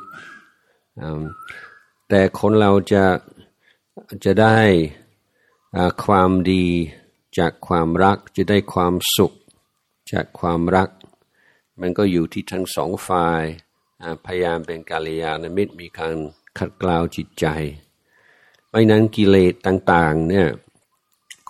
[2.09, 3.03] แต่คนเราจะ
[4.25, 4.59] จะได้
[6.05, 6.65] ความดี
[7.37, 9.33] จากความรักจะได้ความสุข
[10.11, 10.89] จากความรัก
[11.81, 13.43] มันก็อยู่ที่ทั้งสองฝ่าย
[14.25, 16.15] พยายามเป็นกาลยานมิตรมีการ
[16.57, 17.45] ขัดเกลาจิตใจ
[18.69, 20.47] ไม่นั้นกิเลสต่างๆเนี่ย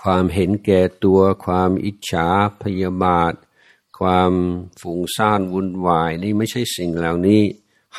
[0.03, 2.27] ความเห็นแก่ตัว ความอิจฉา
[2.63, 3.33] พยาบาท
[3.99, 4.31] ความ
[4.81, 7.41] ฝุ่งซ่านวุ่นวายนี่ไม่ใช่สิ่งเหล่านี้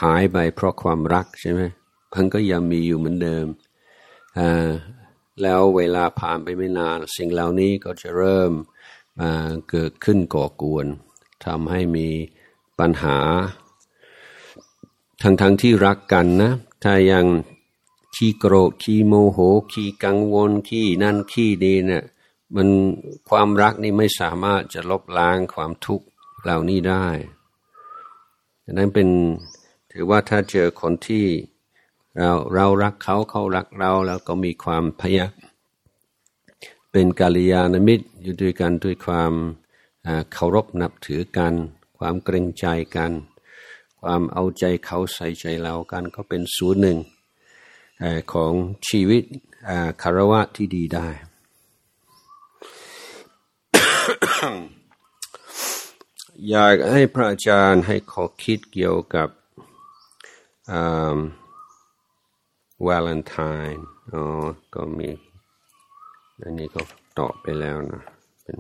[0.03, 1.61] หายไปเพราะความรักใช่ไหม
[2.15, 3.47] มันก็ยังมีอยู่เหมือนเดิม
[5.43, 8.53] แล้วเวลาผ่านไปไม่นาน สิ่งเหล่านี้ก็จะเริ่ม
[9.71, 10.87] เกิดขึ้นก่อกวน
[11.45, 12.09] ทำให้มี
[12.79, 13.19] ปัญหา
[15.23, 16.53] ทั้งๆทที่รักกันนะ
[16.85, 17.27] ถ้ายัง
[18.15, 19.39] ขี้โกรธขี้โมโห
[19.73, 22.05] ขี้กังวลขี้นั่นขี้ดีเนะี่ย
[22.55, 22.69] มัน
[23.29, 26.07] ความรักนี่ไม่สามารถจะลบล้างความทุกข์
[26.43, 27.07] เหล่านี้ได้
[28.65, 29.09] ดังนั้นเป็น
[29.93, 31.25] ถือว่าถ้าเจอคนที่
[32.19, 35.27] เราเรารักเขาเขารักเราแล้วก็มีความพยา
[36.93, 39.33] เป็นกาลยานมิตรอยู่ด้วยกันด้วยความ
[40.33, 41.55] เคารพนับถือกัน
[41.99, 43.13] ความเกรงใจกัน
[44.01, 46.99] ความเอาใจเขาใส่ใจเรากันก็เป็นศูนย์หนึ่ง
[48.33, 48.53] ของ
[48.89, 49.23] ชีวิต
[50.03, 51.09] คารวะที่ดีได้
[56.49, 59.29] อยากให้พระอาจารย์ให้ขอคิดเกี่ยวกับ
[62.87, 63.37] วาเลนไท
[63.75, 64.25] น์อ๋อ
[64.75, 65.11] ก็มี
[66.43, 66.81] อันนี้ก็
[67.19, 68.03] ตอบไปแล้วนะ
[68.43, 68.59] เป็น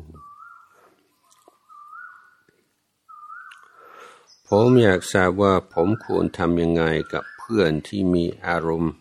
[4.48, 8.94] ผมอยากทราบว่าผมควรทำยังไงกับเพื่อนที่มีอารมณ์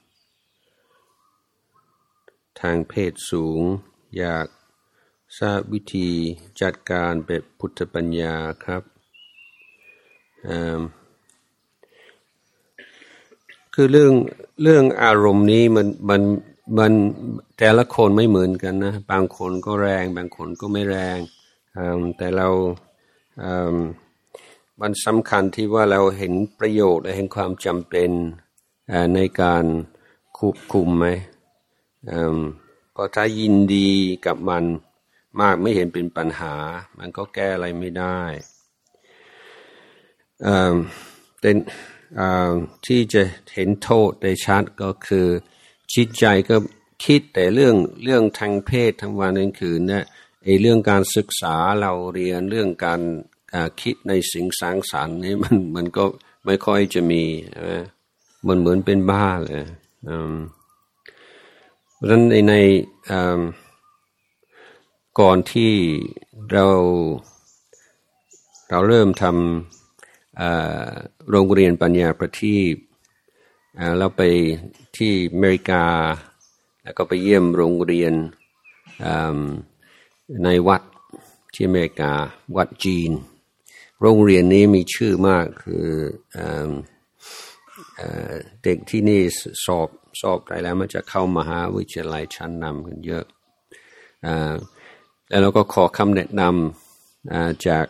[2.59, 3.61] ทางเพศสูง
[4.17, 4.47] อยาก
[5.39, 6.09] ทราบวิธี
[6.61, 8.83] จัดการแบบพุทธปัญญาครับ
[13.73, 14.13] คือเรื่อง
[14.63, 16.21] เรื่องอารมณ์นี้มันมัน
[16.79, 16.91] มัน
[17.59, 21.19] แต่ละคนไม่เหมือนกันนะ บางคนก็แรง บางคนก็ไม่แรง
[22.17, 22.47] แต่เรา
[24.81, 28.11] มันสำคัญที่ว่าเราเห็นประโยชน์และเห็นความจำเป็น
[29.15, 29.65] ในการ
[30.37, 31.07] ควบคุมไหม
[32.97, 33.89] ก็ถ้ายินดี
[34.25, 34.63] กับมัน
[35.41, 36.53] มากไม่เห็นเป็นปัญหา
[36.99, 38.21] มันก็แก้อะไรไม่ได้
[41.39, 41.49] แต่
[42.85, 43.21] ที่จะ
[43.53, 45.27] เห็นโทษได้ชัดก็คือ
[45.93, 46.55] จิตใจก็
[47.05, 50.03] คิดแต่เรื่องเรื่องทางเพศทั้งวันทั้งคืนเนี่ย
[50.43, 53.01] ไอ้เรื่องการศึกษาเราเรียนเรื่องการ
[53.81, 56.05] คิดในสิ่งสร้างสรรค์นี่มันมันก็
[56.45, 57.23] ไม่ค่อยจะมี
[58.47, 59.63] มันเหมือนเป็นบ้าเลย
[62.03, 62.53] ราะฉะนั้นในใน
[65.19, 65.73] ก่อนที่
[66.51, 66.67] เรา
[68.69, 69.82] เราเริ่มทำ
[71.29, 72.75] โรงเรียนปัญญาประทีป
[73.97, 74.21] เราไป
[74.97, 75.85] ที่อเมริกา
[76.83, 78.13] แล้วก็ไปเยี่ยมโรงเรียน
[80.43, 80.81] ในวัด
[81.53, 82.13] ที่อเมริกา
[82.57, 83.11] วัดจีน
[84.01, 85.87] โรงเรียนนี้มีชื่อมากคือ
[88.63, 89.21] เด็กที่นี่
[89.65, 89.89] สอบ
[90.21, 93.25] สอบได้แล้วมันจะเข้ามหาวิทยาลัยชั้นนำกันเยอะ
[95.29, 97.85] แล้วเราก็ขอคำแนะนำจาก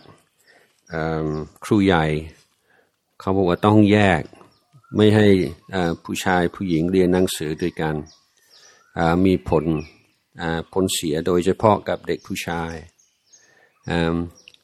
[1.64, 2.06] ครูใหญ่
[3.20, 4.22] เขาบอกว่าต้องแยก
[4.96, 5.28] ไม่ให้
[6.04, 7.96] ผู้ชายผู้หญิงเรียนหนังสือด้วยกัน
[9.26, 9.66] มีผล
[10.74, 12.74] ผลเสียโดยเฉพาะกับเด็กผู้ชาย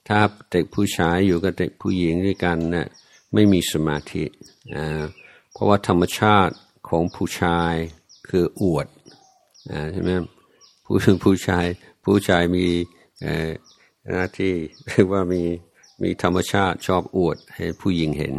[0.08, 0.20] ถ้า
[0.52, 2.88] เด็กผู้ชายอยู่กับเด็กผู้หญิงด้วยกันเนะี่ย
[3.34, 4.26] ไม่มีสมาธิ
[5.52, 6.56] เพราะว่าธรรมชาติ
[6.90, 7.74] ของผู้ชาย
[8.30, 8.88] คืออวด
[9.92, 10.12] ใช่ไหม
[10.86, 11.66] ผู้ผู้ชาย
[12.04, 12.68] ผู้ชายมี
[14.12, 14.54] หน้าที่
[14.88, 15.44] เรียกว่ามี
[16.04, 18.36] มีธรรมชาติชอบอวดให้ผู้หญิงเห็น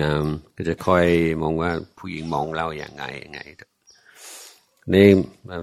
[0.00, 1.06] งามก็จะคอย
[1.42, 3.40] มองว่าผู้หญิงมองเราอย่างไงอย่างไง
[4.94, 5.08] นี่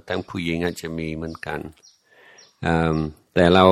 [0.08, 1.60] ทั้งผู้หญิงอาจจะมีเหมือนกัน
[3.34, 3.66] แต่เรา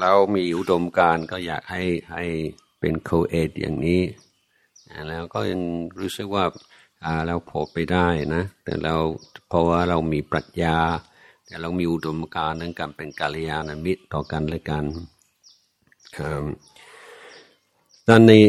[0.00, 2.24] เรามีอุดมการก็อยากให้ให้
[2.80, 4.02] เป็นโคเอดอย่างนี้
[5.08, 5.62] แล้วก็ยัง
[6.00, 6.44] รู้สึกว่า
[7.26, 8.94] เราพอไปได้นะ แต่เรา
[9.48, 10.78] เพราะว่าเรามีปรัชญา
[11.46, 14.84] แต่เรามีอุดมการณ์ในการเป็นกาลยานมิตรต่อกันและกัน
[18.08, 18.44] ตอนนี้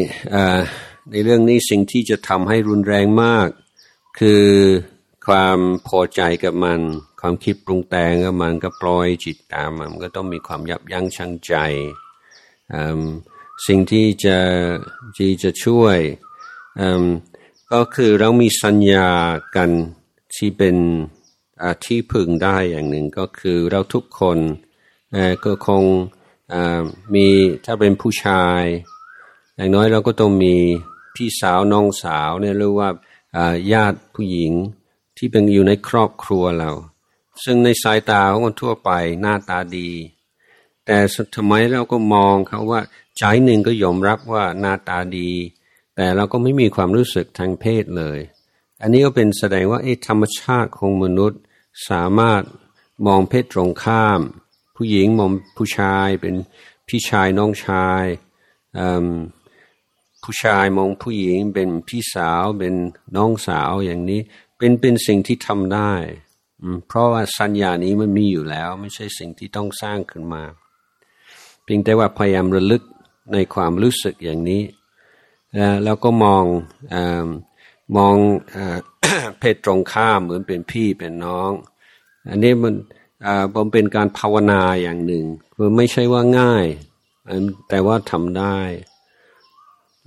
[1.12, 3.50] ในเรื่องนี้สิ่งที่จะทำให้รุนแรงมาก
[4.20, 4.46] คือ
[5.28, 6.80] ความพอใจกับมัน
[7.22, 11.54] ความคิดปรุงแต่งกับมันก็ปล่อยจิตตามมันก็ต้องมีความยับยั้งชั่งใจ
[13.68, 14.38] สิ่งที่จะ
[15.18, 15.98] ที่จะช่วย
[17.74, 19.10] ก็คือเรามีสัญญา
[19.56, 19.70] กัน
[20.36, 20.76] ที่เป็น
[21.86, 24.40] ที่พึงได้อย่างหนึ่งก็คือเราทุกคน
[25.46, 25.84] ก็คง
[27.14, 27.28] มี
[27.66, 28.64] ถ้าเป็นผู้ชาย
[29.56, 30.56] อย่างน้อยเราก็ต้องมี
[31.16, 32.90] พี่สาวน้องสาวเนี่ยหรือว่า
[33.74, 34.52] ญาติผู้หญิง
[35.18, 36.72] ที่เป็นอยู่ในครอบครัวเรา
[37.44, 39.90] ซึ่งในสายตาของคนทั่วไปหน้าตาดี
[40.86, 40.98] แต่
[41.36, 42.82] ทำไมเราก็มองเขาว่า
[43.18, 45.32] ใจหนึ่งก็ยอมรับว่าหน้าตาดี
[45.96, 48.20] แต่เราก็ไม่มีความรู้สึกทางเพศเลย
[48.82, 51.40] อันนี้ก็เป็นแสดงว่าธรรมชาติของมนุษย์
[51.90, 52.42] สามารถ
[53.06, 54.22] มองเพศตรงข้าม
[54.80, 56.36] ผู้หญิงมองผู้ชายเป็น
[56.88, 58.06] พี่ชายน้องชาย
[60.24, 62.76] ผู้ชายมองผู้หญิงเป็นพี่สาวเป็น
[63.18, 64.22] น้องสาวอย่างนี้
[64.58, 65.94] เป็นเป็นสิ่งที่ทำได้
[66.88, 70.44] เพราะว่าสัญญานี้มันมีอยู่แล้ว ไม่ใช่สิ่งที่ต้องสร้างขึ้นมา
[71.64, 72.84] เพียงแต่ว่าพยายามระลึก
[73.34, 74.64] ในความรู้สึกอย่างนี้
[75.84, 76.46] แล้วก็มอง
[76.94, 76.96] อ
[77.98, 78.16] มอง
[79.40, 81.52] เพศตรงข้ามเหมือนเป็นพี่เป็นน้อง
[82.30, 82.74] อันนี้มัน
[83.54, 85.26] ผมเป็นการภาวนาอย่างหนึ่ง
[85.56, 86.66] คือไม่ใช่ว่าง่าย
[87.70, 88.60] แต่ว่าทำได้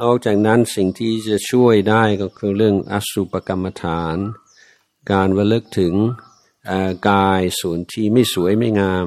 [0.00, 4.16] นอกจากนั้นสิ่งที่จะช่วยได้ก็คือเรื่องอสุปกรรมฐาน
[5.12, 5.94] การระลึกถึง
[7.10, 9.06] กายส่วนที่ไม่สวยไม่งาม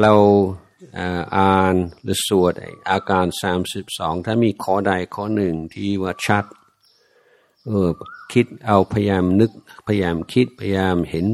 [0.00, 0.14] เรา
[1.36, 2.52] อ่านหรือสวด
[2.90, 6.44] อาการสามสิบสองถ้ามีข้อใดข้อหนึ่งที่ว่าชัด
[7.66, 7.90] เออ
[8.32, 9.50] คิดเอาพยายามนึก
[9.86, 11.26] พยายามคิดพยายามเห็น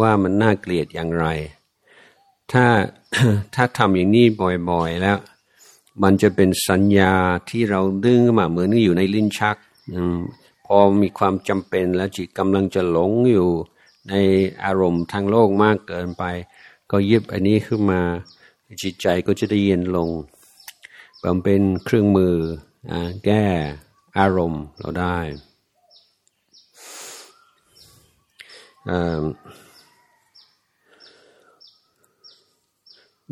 [0.00, 1.26] ว่ามันน่าเกลียดอย่างไร
[2.52, 2.66] ถ้า
[3.54, 4.26] ถ้าทำอย่างนี้
[4.70, 5.18] บ่อยๆแล้ว
[6.02, 7.14] มันจะเป็นสัญญา
[7.50, 9.56] ที่เราดึงมาเหมือนอยู่ในลิ้นชัก
[10.66, 13.48] พอมีความจำเป็นแล้วจิตกำลังจะหลงอยู่
[14.08, 14.14] ใน
[14.64, 16.24] อารมณ์ทางโลกมากเกินไป
[16.90, 18.00] ก็ยิบอันนี้ขึ้นมา
[18.82, 20.10] จิตใจก็จะได้เย็นลง
[21.22, 22.34] มันเป็นเครื่องมือ
[22.90, 22.92] อ
[23.24, 23.44] แก้
[24.18, 25.18] อารมณ์เราได้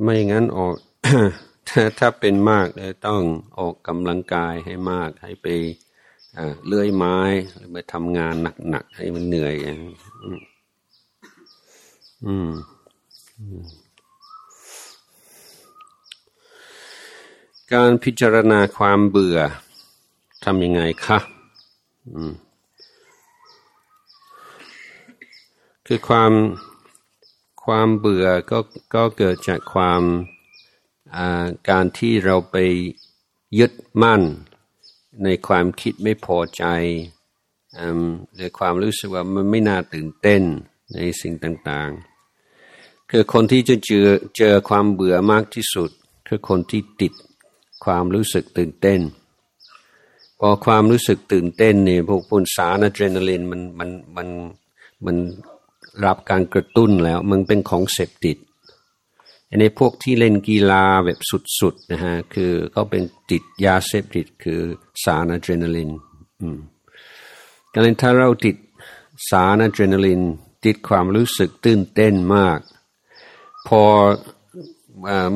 [0.03, 0.75] ไม่งั้นออก
[1.99, 3.23] ถ้าเป็นมากเลยต้อง
[3.59, 5.47] ออกกำลังกายให้มากให้ไป
[6.67, 7.19] เลื่อยไม้
[7.55, 8.35] หรือไปทำงาน
[8.71, 9.79] หนักๆให้มันเหนื่อยอย่าง
[12.25, 12.51] อืม
[17.73, 19.38] การพิจารณาความเบื่อ
[20.45, 21.19] ทำยังไงคะ
[25.87, 26.33] คือความ
[27.64, 28.59] ความเบื่อก็
[28.94, 30.03] ก็เกิดจากความ
[31.70, 32.57] การที่เราไป
[33.59, 33.72] ยึด
[34.03, 34.22] มั่น
[35.25, 36.64] ในความคิดไม่พอใจ
[38.35, 40.42] หรือความรู้สึกว่ามันไม่น่าตื่นเต้น
[40.94, 45.90] ในสิ่งต่างๆ คือคนที่จะเจอเจอความเบื่อมากที่สุด
[46.29, 47.12] คือคนที่ติด
[47.85, 49.01] ความรู้สึกตื่นเต้น
[50.38, 54.29] พอความรู้สึกตื่นเต้นเนี่ยพวกพลสารอะดรีนาลีนมันมันมัน
[55.05, 55.16] มัน
[56.07, 58.37] รับการกระตุ้นแล้วมันเป็นของเสพติด
[59.61, 61.18] ในพวกที่เล่นกีฬาแบบ
[61.61, 64.61] สุดๆนะฮะคือเขาเป็นติดยาเสพติดคือ
[65.05, 65.90] สารอะดรีนาลีน
[66.40, 66.59] อืม
[67.72, 68.57] ดังนั้นถ้าเราติด
[69.31, 70.22] สารอะดรีนาลีน
[70.64, 72.59] ติดความรู้สึกตื่นเต้นมาก
[73.68, 73.83] พอ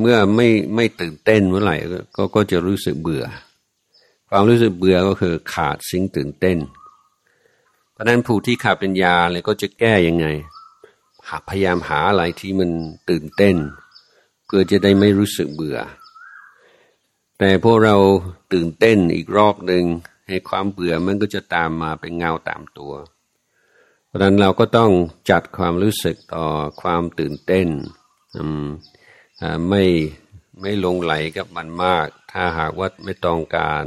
[0.01, 1.77] เมื่อไม่ไม่ตื่นเต้นเมื่อไหร่
[2.17, 3.25] ก็ก็จะรู้สึกเบื่อ
[4.31, 6.59] ความรู้สึกเบื่อก็คือขาดสิ่งตื่นเต้น
[7.97, 10.27] เพราะนั้นผู้ที่ขาดเป็นยาเลยก็จะแก้ยังไง
[11.29, 12.71] หาพยายามหาอะไรที่มัน
[13.11, 13.57] ตื่นเต้น
[14.47, 15.79] เพื่อจะได้ไม่รู้สึกเบื่อ
[17.39, 17.97] แต่พวกเรา
[18.53, 19.85] ตื่นเต้นอีกรอบหนึ่ง
[20.29, 22.93] ให้ความเบื่อมันก็จะตามมาเป็นเงาตามตัว
[24.07, 24.91] เพราะนั้นเราก็ต้อง
[25.31, 26.47] จัดความรู้สึกต่อ
[26.83, 27.69] ความตื่นเต้น
[29.69, 29.85] ไม่
[30.61, 33.85] ไม่ลงไหลกับมันมาก ถ้าหากว่าไม่ต้องการ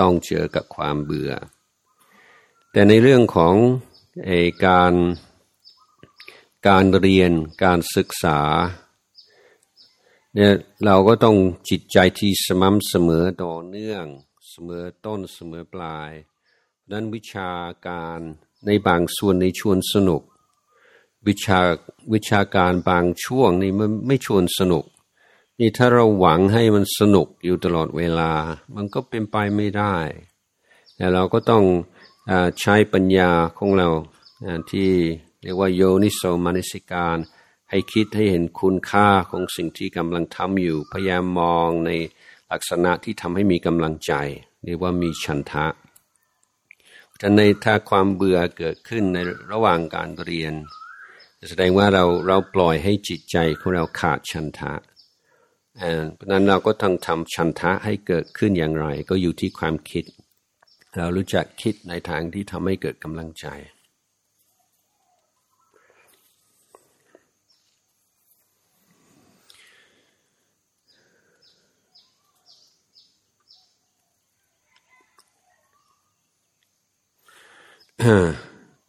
[0.00, 1.32] ต้องเจอกับความเบื่อ
[2.72, 3.54] แต่ในเรื่องของ
[4.28, 4.30] อ
[4.66, 4.94] การ
[6.68, 7.32] การเรียน
[7.64, 8.40] การศึกษา
[10.34, 10.52] เนี่ย
[10.84, 11.36] เราก็ต้อง
[11.68, 14.04] จิตใจที่สม่ำเสมอต่อเนื่อง
[14.50, 16.10] เสมอต้นเสมอปลาย
[16.90, 17.50] นั้นวิชา
[17.86, 18.20] การ
[18.66, 20.22] ในบางส่วนในชวนสนุก
[21.26, 21.60] วิชา
[22.12, 24.84] วิชาการบางช่วงนี่มันไม่ชวนสนุก
[25.58, 28.32] นี่ถ้าเราหวังให้มันสนุกอยู่ตลอดเวลา
[28.74, 29.96] มันก็เป็นไปไม่ได้
[30.96, 31.64] แต่เราก็ต้อง
[32.60, 33.88] ใช้ปัญญาของเรา
[34.70, 34.90] ที่
[35.42, 37.18] เรียกว่าโยนิโสมานิสิการ
[37.70, 41.90] ให้คิดให้เห็นคุณค่าของสิ่งที่กำลังทำอยู่ พยายามมองใน
[42.50, 44.12] ลักษณะที่ทำให้มีกำลังใจ
[44.64, 45.66] เรียกว่ามีฉันทะ
[47.20, 49.18] ถ้าในถ้าความเบื่อเกิดขึ้นใน
[49.52, 50.54] ระหว่างการเรียน
[51.48, 54.72] แสดงว่าเราเราปล่อยให้จิตใจของเราขาดฉันทะ
[56.14, 60.04] เพราะนั้นเราก็ต้องทำฉันทะให้เกิดขึ้นอย่างไร ก็อยู่ที่ความคิด
[60.96, 63.46] เรารู้จักคิดในทางที่ทำให้เกิดกำลังใจ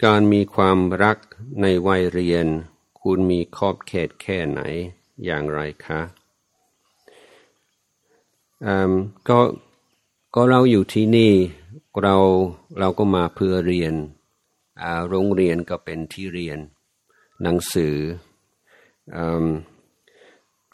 [0.05, 1.17] การมีความรัก
[1.61, 2.47] ในวัยเรียน
[3.01, 4.61] คุณมีขอบเขตแค่ไหน
[5.25, 6.01] อย่างไรคะ
[9.29, 9.39] ก็
[10.35, 11.33] ก็เราอยู่ที่นี่
[12.03, 12.15] เรา
[12.79, 13.93] เราก็มาเพื่อเรียน
[15.09, 16.59] โรงเรียนก็เป็นที่เรียน
[17.41, 17.95] หนังสือ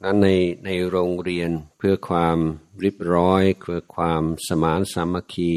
[0.03, 0.28] นั้นใน
[0.65, 2.38] ในโรงเรียนเพื่อความ
[2.84, 5.53] ริบร้อยเพื่อความสมานสามัคคี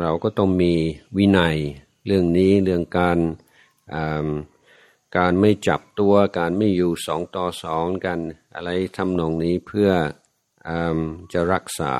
[0.00, 0.74] เราก็ต้องมี
[1.16, 1.56] วินัย
[2.06, 3.18] เรื่องนี้เรื่องการ
[5.16, 8.18] การไม่จับตัวการไม่อยู่สองต่อสองกัน
[8.54, 9.90] อะไรทำนองนี้เพื่อ
[10.68, 10.70] อ
[11.32, 11.94] จะรักษา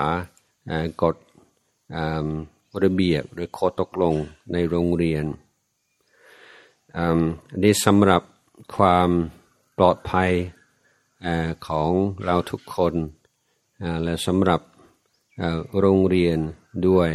[1.03, 1.17] กฎ
[2.83, 4.15] ระเบียบหรือข้อตกลง
[4.53, 5.25] ในโรงเรียน
[6.97, 8.23] อันนี้สำหรับ
[8.77, 9.09] ความ
[9.79, 10.31] ปลอดภัย
[11.69, 11.91] ของ
[12.25, 12.95] เราทุกคน
[14.03, 14.61] และสำหรับ
[15.79, 16.39] โรงเรียน
[16.89, 17.11] ด้วย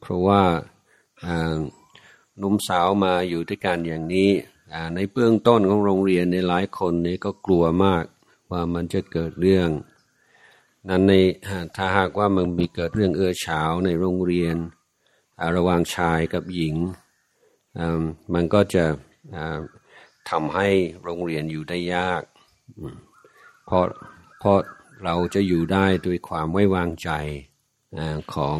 [0.00, 0.42] เพราะว่า
[2.42, 4.30] นุ่มสาวมาอยู่ด้วยกันอย่างนี้
[4.94, 8.04] ในเบื้องต้นของโรงเรียนในหลายคนนี้ก็กลัวมาก
[8.50, 9.68] ว่ามันจะเกิดเรื่อง
[10.88, 11.12] นั้นใน
[11.76, 14.56] ถ้าหากว่ามันมีเกิดเรื่องเอื้อฉาวในโรงเรียน
[15.56, 16.74] ระหว่างชายกับหญิง
[18.34, 18.84] มันก็จะ
[20.30, 20.68] ทำให้
[21.02, 22.22] โรงเรียนอยู่ได้ยาก
[23.66, 23.84] เพราะ
[24.40, 24.58] เพราะ
[25.04, 27.10] เราจะอยู่ได้ด้วยความไว้วางใจ
[28.34, 28.58] ของ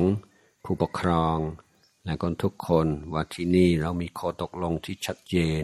[0.64, 1.38] ผู้ปกครอง
[2.04, 5.62] และคนทุกคนว่าที่นี่เรามีข้อตกลงที่ชัดเจน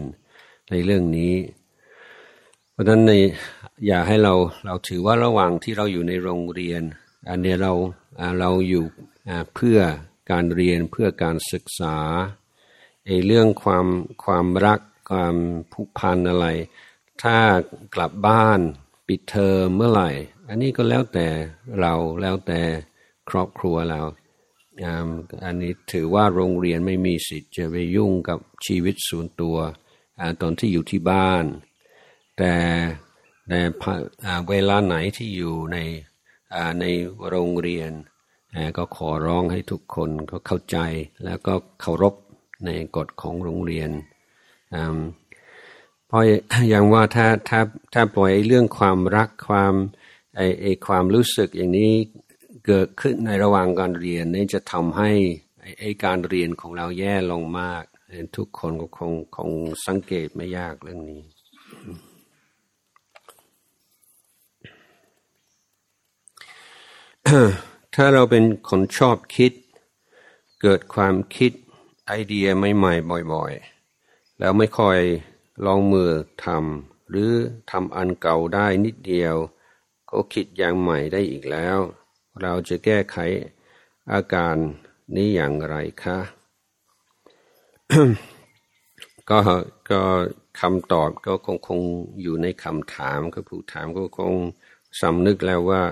[0.69, 1.35] ในเรื่องนี้
[2.71, 3.13] เพราะฉะนั้นใน
[3.87, 4.33] อย่าให้เรา
[4.65, 6.81] เราถือว่าระหว่างที่เราอยู่ในโรงเรียน
[7.29, 7.73] อันนี้เรา
[8.39, 8.85] เราอยู่
[9.55, 9.79] เพื่อ
[10.31, 11.97] การเรียนเพื่อการศึกษา
[13.05, 13.87] ไอ้เรื่องความ
[14.23, 15.35] ความรักความ
[15.73, 16.47] ผูกพันอะไร
[17.23, 17.37] ถ้า
[17.95, 18.59] กลับบ้าน
[19.07, 20.09] ปิดเทอมเมื่อไหร่
[20.49, 21.27] อันนี้ก็แล้วแต่
[21.79, 22.61] เราแล้วแต่
[23.29, 24.01] ครอบครัวเรา
[25.45, 29.57] อันนี้ถือว่าโรงเรียนไม่มีสิทธิ์จะไปยุ่งกับชีวิตส่วนตัว
[30.41, 31.45] ตอนที่อยู่ที่บ้าน
[32.37, 32.53] แต่
[33.49, 33.61] แต่
[34.49, 35.77] เวลาไหนที่อยู่ใน
[36.79, 36.85] ใน
[37.29, 37.91] โรงเรียน
[38.77, 40.77] ก็ขอร้องให้ทุกคนก็เข้าใจ
[41.25, 42.15] แล้วก็เคารพ
[42.65, 43.91] ในกฎของโรงเรียน
[46.07, 46.23] เพราะ
[46.69, 47.61] อย่างว่าถ้าถ้า
[47.93, 49.73] ถ้าปล่อยเรื่องความรักความ
[50.35, 51.91] ไอไอความรู้สึกอย่างนี้
[52.65, 55.11] เกิดขึ้นในระหว่างการเรียนนี่จะทำให้
[55.79, 57.83] ไอการเรียนของเราแย่ลงมาก
[58.37, 59.51] ทุกคนก็คงคง
[59.87, 61.21] สังเกตไม่ยากเรื่องนี้
[67.95, 69.51] ถ้าเราเป็นคนชอบคิด
[70.61, 71.51] เกิดความคิด
[72.07, 74.99] ไอเดียใหม่ๆบ่อยๆ แล้วไม่ค่อย
[75.65, 76.11] ลองมือ
[76.45, 77.31] ทำหรือ
[77.71, 79.35] ทำอันเก่าได้นิดเดียว
[80.09, 81.77] ก็คิดอย่างใหม่ได้อีกแล้ว
[82.41, 83.17] เราจะแก้ไข
[84.11, 84.55] อาการ
[85.15, 86.19] นี้อย่างไรคะ
[89.29, 89.39] ก็
[89.91, 90.01] ก็
[90.59, 91.81] คำตอบก็คงคง
[92.21, 94.33] อยู่ในคำถามก็ผู้ถามก็คง
[95.01, 95.83] สำนึกแล้วว่า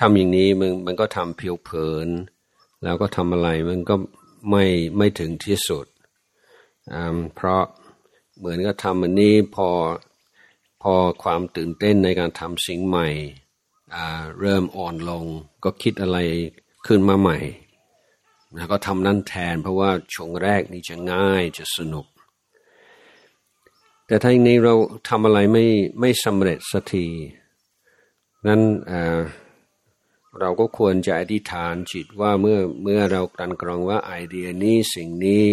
[0.00, 2.08] ทำอย่างนี้มันมันก็ทำเพียวเผิน
[2.84, 3.94] แล้วก็ทำอะไรมันก็
[4.50, 4.64] ไม่
[4.96, 5.86] ไม่ถึงที่สุด
[7.34, 7.62] เพราะ
[8.38, 9.68] เหมือนกับทำอันนี้พอ
[10.82, 13.08] พอความตื่นเต้นในการทำสิ่งใหม่
[14.40, 15.24] เริ่มอ่อนลง
[15.64, 16.18] ก็คิดอะไร
[16.86, 17.38] ขึ้นมาใหม่
[18.56, 22.06] นะก็ทำนั่นแทนเพราะว่าช่วงแรกนี่จะง่ายจะสนุก
[24.06, 24.74] แต่ถ้าอย่างนี้เรา
[25.08, 25.64] ทำอะไรไม่
[26.00, 27.06] ไม่สำเร็จสักที
[28.46, 28.60] นั้น
[30.40, 35.46] เราก็ควรจะอธิษฐานจิตว่าเมื่อเมื่อเรากลั่นกรองว่าไอเดียนี้สิ่งนี้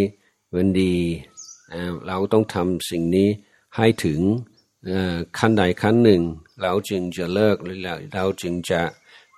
[0.54, 0.96] มันดี
[2.08, 3.30] เราต้องทำสิ่งนี้
[3.76, 4.20] ให้ถึง
[5.38, 6.22] ขั้นใดขั้นหนึ่ง
[6.62, 7.80] เราจึงจะเลิกหรือ
[8.16, 8.82] เราจึงจะ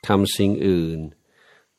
[0.08, 1.00] ทำสิ่งอื่น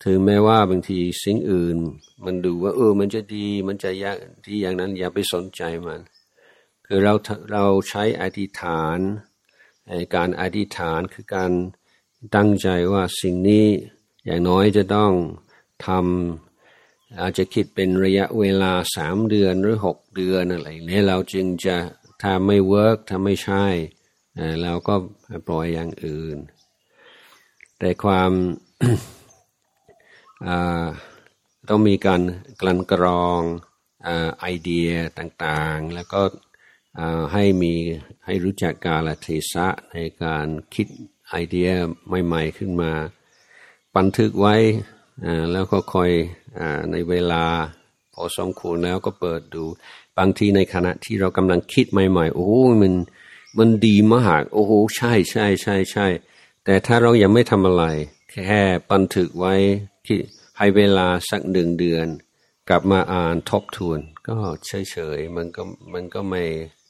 [0.04, 1.76] ถึงแม้ว่าบางทีสิ่งอื่น
[2.24, 6.00] มันดูว่าเออมันจะดีมันจะยากที่อย่างนั้นอย่าไปสนใจมัน
[6.86, 7.14] คือเรา
[7.52, 8.98] เราใช้อธิษฐาน
[10.14, 11.52] การอธิษฐานคือการ
[12.34, 13.66] ตั้งใจว่าสิ่งนี้
[14.24, 15.12] อย่างน้อยจะต้อง
[15.86, 21.76] ทำอาจจะคิดเป็นระยะเวลาสามเดือนหรือหกเดือนอะไรนี้เราจึงจะ
[22.22, 23.66] ถ้าไม่เวิร์กถ้าไม่ใช่
[24.62, 24.94] เราก็
[25.46, 26.38] ปล่อยอย่างอื่น
[27.78, 28.30] แต่ความ
[31.68, 32.22] ต้องมีการ
[32.60, 33.40] กลั่นกรอง
[34.40, 36.22] ไอเดียต่างๆ แล้วก็
[37.32, 37.74] ให้มี
[38.26, 40.86] ให้รู้จักกาลเทศะในการคิด
[41.34, 41.70] ไอเดีย
[42.24, 42.92] ใหม่ ๆขึ้นมา
[43.96, 44.56] บันทึกไว้
[45.52, 46.10] แล้วก็คอย
[46.92, 47.44] ในเวลา
[48.14, 49.64] พอสมควรแล้วก็เปิดดู
[50.18, 52.94] บางทีในขณะที่เรากำลังคิดใหม่ๆ โอ้มัน
[53.58, 56.06] มันดีมาก โอ้โหใช่ใช่ใช่ใช่
[56.64, 57.84] แต่ถ้าเรายังไม่ทำอะไร
[58.32, 58.62] แค่
[58.92, 59.54] บันทึกไว้
[60.58, 62.06] ให้เวลาสักหนึ่งเดือน
[62.68, 65.62] กลับมาอ่านทบทวน ก็เฉยๆมันก็
[65.92, 66.42] มันก็ไม่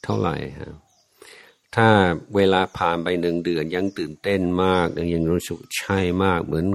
[0.05, 0.73] เท่าไหร่ฮะ
[1.75, 1.89] ถ้า
[2.35, 6.67] เวลาผ่านไปหนึ่งเดือนยังตื่นเต้นมาก ยังยังรู้สึกใช่มากเหมือน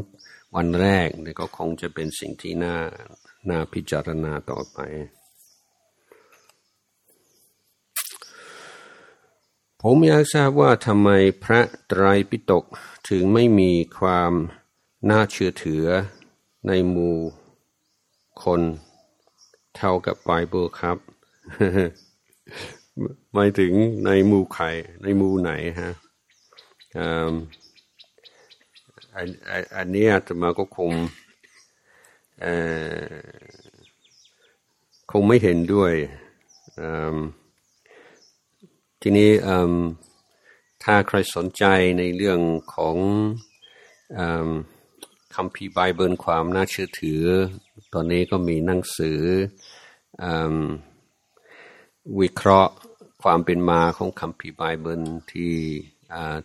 [0.56, 2.78] วันแรกนี่ก็คงจะเป็นสิ่งที่น่า
[3.50, 4.80] น่าพิจารณาต่อไป
[9.82, 11.10] ผมอยากทราบว่าทำไม
[11.44, 12.66] พระไตรปิฎก
[13.10, 14.34] ถึงไม่มีความ
[15.10, 15.84] น่าเชื่อถือ
[16.68, 17.18] ในหมู่
[18.44, 18.62] คน
[19.76, 20.98] เท่ากับไบเบิลครับ
[23.34, 23.74] หมายถึง
[24.06, 24.66] ในมู่ใคร
[25.02, 25.52] ในมูไหน
[25.82, 25.94] ฮะ
[29.16, 29.28] อัน
[29.76, 30.92] อันนี้อาตมาก็คง
[35.12, 35.94] คงไม่เห็นด้วย
[39.02, 39.32] ทีนี้
[40.84, 41.64] ถ้าใครสนใจ
[42.00, 42.40] ในเรื่อง
[42.76, 42.98] ของ
[45.36, 47.24] คำพีไบเบิลความน่าเชื่อถือ
[47.94, 49.20] ตอนนี้ก็มีหนังสือ
[52.20, 52.74] วิเคราะห์
[53.24, 55.56] ความเป็นมาของคำพีไบเบิลที่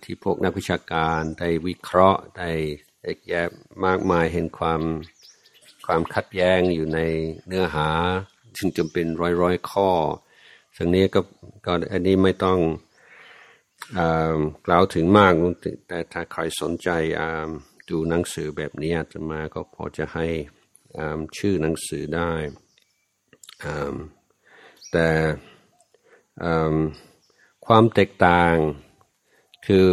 [0.03, 2.51] ที่พวกนักวิชาการได้วิเคราะห์ได้
[3.29, 3.51] แยก
[3.85, 4.81] มากมายเห็นความ
[5.87, 7.01] ความขัดแย้งอยู่ใน
[7.47, 7.89] เนื้อหา
[8.57, 9.91] ถึงจำเป็นร้อยร้อยข้อ
[10.77, 11.20] ซึ่งนี้ก็
[11.66, 12.59] ก็อันนี้ไม่ต้อง
[14.66, 15.33] กล่าวถึงมาก
[15.89, 16.89] แต่ถ้าใครสนใจ
[17.89, 20.27] ดูหนังสือแบบนี้จะมาก็พอจะให้
[21.39, 22.33] ชื่อหนังสือได้
[24.93, 25.09] แต่
[27.66, 28.55] ความแตกต่าง
[29.66, 29.87] คือ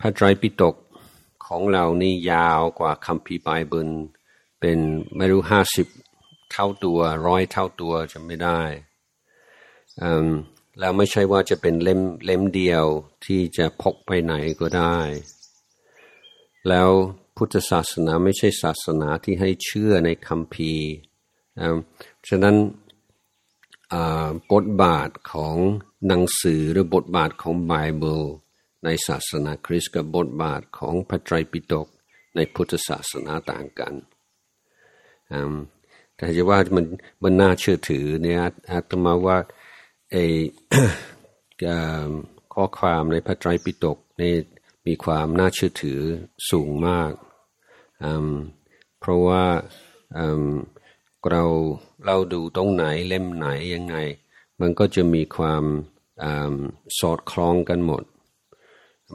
[0.00, 0.76] พระไตรปิฎก
[1.46, 3.90] ของเรานี่ยาวกว่าคัมภีร์ไบเบิล
[4.60, 4.78] เป็น
[5.16, 5.86] ไม่รู้ห้าสิบ
[6.52, 8.62] เท่าตัวร้อยเท่าตัวจะไม่ได้
[10.78, 12.84] แล้วไม่ใช่ว่าจะเป็นเล่มเล่มเดียว
[13.24, 14.98] ที่จะพกไปไหนก็ได้
[16.68, 16.90] แล้ว
[17.36, 20.72] พุทธศาสนาไม่ใช่ศาสนาที่ให้เชื่อในคำพี
[22.28, 22.56] ฉะนั้น
[24.52, 25.56] บทบาทของ
[26.06, 28.24] หนังสือหรือบทบาทของไบเบิล
[28.84, 31.88] ในศาสนาคริสต์กับบทบาทของพระไตรปิฎก
[32.36, 33.94] ในพุทธศาสนาต่างกัน
[36.16, 36.86] แต่จะว่ามัน
[37.22, 38.38] มันน่าเชื่อถือเนี่ย
[38.70, 39.38] อาตมาว่า
[40.10, 40.24] ไอ้
[42.52, 44.34] ข้อความในพระไตรปิฎกนี่
[44.86, 46.00] มีความน่าเชื่อถือ
[46.50, 47.12] สูงมาก
[49.00, 49.44] เพราะว่า
[51.30, 51.42] เรา
[52.04, 53.96] เราดูตรงไหนเล่มไหนยังไง
[54.60, 55.64] มันก็จะมีความ
[56.98, 58.04] สอดคล้องกันหมด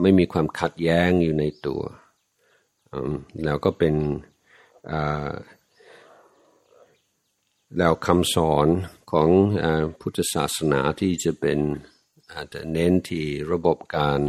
[0.01, 1.81] ไม่มีความขัดแย้งอยู่ในตัว
[3.43, 3.95] แล้วก็เป็น
[7.77, 8.67] แล้วคำสอน
[9.11, 9.29] ของ
[9.99, 11.59] พุทธศาสนาที่จะเป็น
[12.53, 14.21] จะเน้นที่ระบบการ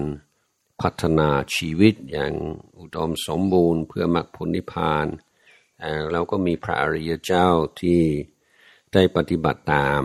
[0.81, 2.35] พัฒนาชีวิตอย่าง
[2.79, 5.07] อุดมสมบูรณ์เพื่อมรรคผลนิพพาน
[6.13, 7.49] เราก็มีพระอริยเจ้า
[7.81, 8.01] ที่
[8.95, 10.03] ได้ปฏิบัติตาม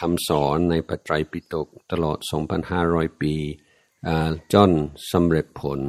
[0.00, 2.18] คำสอนในปัจจัยปิฎกตลอด
[2.68, 3.34] 2,500 ปี
[4.52, 4.70] จน
[5.12, 5.80] สำเร็จผล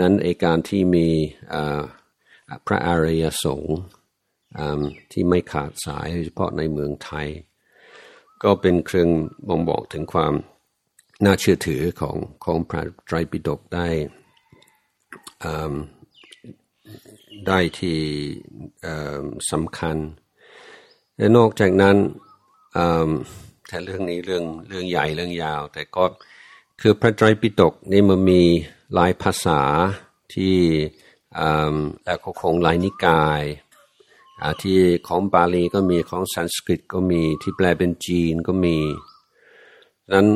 [0.00, 1.08] นั้นเอการที่มี
[2.66, 3.78] พระอริยสงฆ์
[5.12, 7.28] ที่ไม่ขาดสายโดยเฉพาะในเมืองไทย
[8.42, 9.10] ก็เป็นเครื่อง
[9.48, 10.34] บ่งบอกถึงความ
[11.24, 13.88] น่าเชื่อถือของของพระไตรปิฎกได้
[17.48, 17.98] ได้ที่
[19.52, 19.96] สำคัญ
[21.16, 21.96] และนอกจากนั้น
[23.68, 26.04] แต่เรื่องนี้เรื่องเรื่องใหญ่เรื่องยาว แต่ก็
[26.80, 28.42] คือพระไตรปิฎกนี่มันมี
[28.94, 29.62] หลายภาษา
[30.34, 30.56] ที่
[32.04, 33.42] แล้วก็คงหลายนิกาย
[34.62, 34.78] ที่
[35.08, 38.78] ของบาลีก็มีของสันสกฤตก็มีที่แปลเป็นจีนก็มี
[40.12, 40.26] นั้น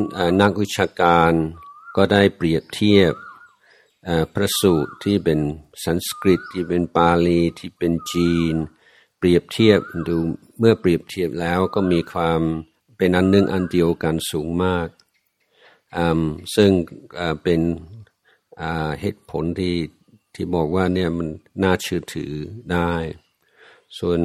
[0.41, 1.31] นักวิชาการ
[1.95, 3.13] ก็ได้เปรียบเทียบ
[4.33, 5.39] พระสูตรที่เป็น
[5.83, 8.55] สันสกฤตที่เป็นปาลีที่เป็นจีน
[9.17, 10.15] เปรียบเทียบดู
[10.59, 12.41] เมื่อเปรียบเทียบแล้วก็มีความ
[12.97, 14.87] เป็นอันหนึ่งอันเดียวกันสูงมาก
[16.55, 16.71] ซึ่ง
[17.43, 17.61] เป็น
[19.01, 19.75] เหตุผลที่
[20.33, 21.29] ที่บอกว่าเนี่ยมัน
[21.63, 22.31] น่าเชื่อถือ
[22.71, 22.93] ได้
[23.99, 24.19] ส่วน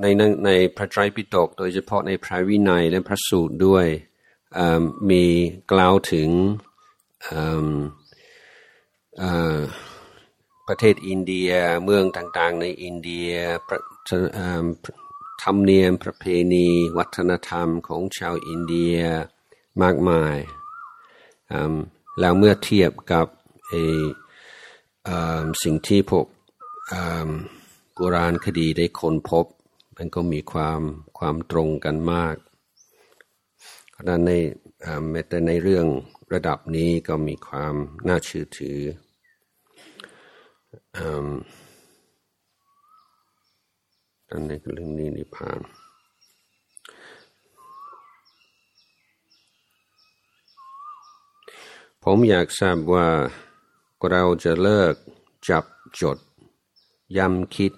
[0.00, 0.06] ใน
[0.44, 3.86] ในพระไตรปิฎกโดยเฉพาะในพระวินัยและพระสูตรด้วย
[5.10, 5.24] มี
[5.72, 6.30] กล่าวถึง
[10.68, 11.50] ประเทศอินเดีย
[11.84, 13.30] เมืองต่างๆ ในอินเดีย
[15.42, 16.24] ธรรมเนียมประเพ
[16.54, 16.66] ณี
[16.98, 18.96] วัฒนธรรมของชาวอินเดีย
[19.82, 20.36] มากมาย
[22.20, 23.26] แล้วเมื่อเทียบกับ
[25.62, 26.26] สิ่งที่พวก
[27.96, 29.46] โบราณคดีได้ค้นพบ
[29.96, 30.80] มันก็มีความ
[31.18, 32.36] ความตรงกันมาก
[33.90, 34.30] เพราะนั้นใน
[35.10, 35.86] แม้แต่ในเรื่อง
[36.32, 37.74] ระดับนี้ก็มีความ
[38.08, 38.78] น่าเชื่อถือ
[44.30, 45.60] อันนี้เรื่องนี้นิพพาน
[52.02, 53.08] ผมอยากทราบว่า
[54.10, 54.94] เราจะเลิก
[55.48, 55.64] จับ
[56.00, 56.18] จด
[57.16, 57.72] ย้ำคิด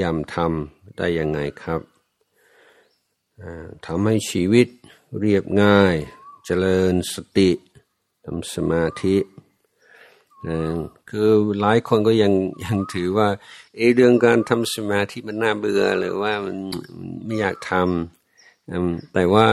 [0.00, 1.80] ยำทำได้ยังไงครับ
[3.86, 4.68] ทำให้ชีวิต
[5.20, 5.96] เรียบง่าย
[6.44, 7.50] เจริญสติ
[8.24, 9.16] ทำสมาธิ
[11.10, 11.30] คือ
[11.60, 12.32] หลายคนก็ยัง
[12.64, 13.28] ยังถือว่า
[13.76, 16.56] เอเรื่องการทำสมาธิมันน่าเบื่อหรือว่ามัน
[17.26, 19.46] ไม่อยากทำแต่ว่า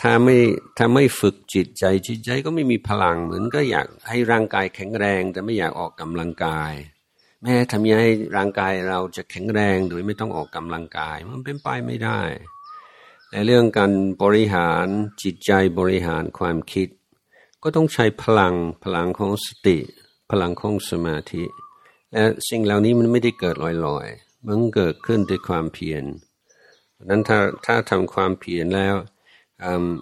[0.00, 0.36] ถ้าไม่
[0.76, 6.72] ถ้าไม่ฝึกจิตใจจิตใจก็ไม่มีพลังเหมือนก็อยากให้ร่างกายแข็งแรง แต่ไม่อยากออกกำลังกาย
[7.46, 8.04] แม้ทำยังไง
[8.36, 12.20] ร่างกายเราจะแข็งแรงโดยไม่ต้องออกกำลังกาย มันเป็นไปไม่ได้
[13.30, 13.92] ในเรื่องการ
[14.22, 14.86] บริหาร
[15.22, 16.88] จิตใจบริหารความคิด
[17.62, 19.78] ก็ต้องใช้พลังพลังของสติ
[20.30, 21.44] พลังของสมาธิ
[22.12, 26.04] และสิ่งเหล่านี้มันไม่ได้เกิดลอยๆ มันเกิดขึ้นด้วยความเพียร
[27.04, 28.94] นั้นถ้าถ้าทำความเพียรแล้ว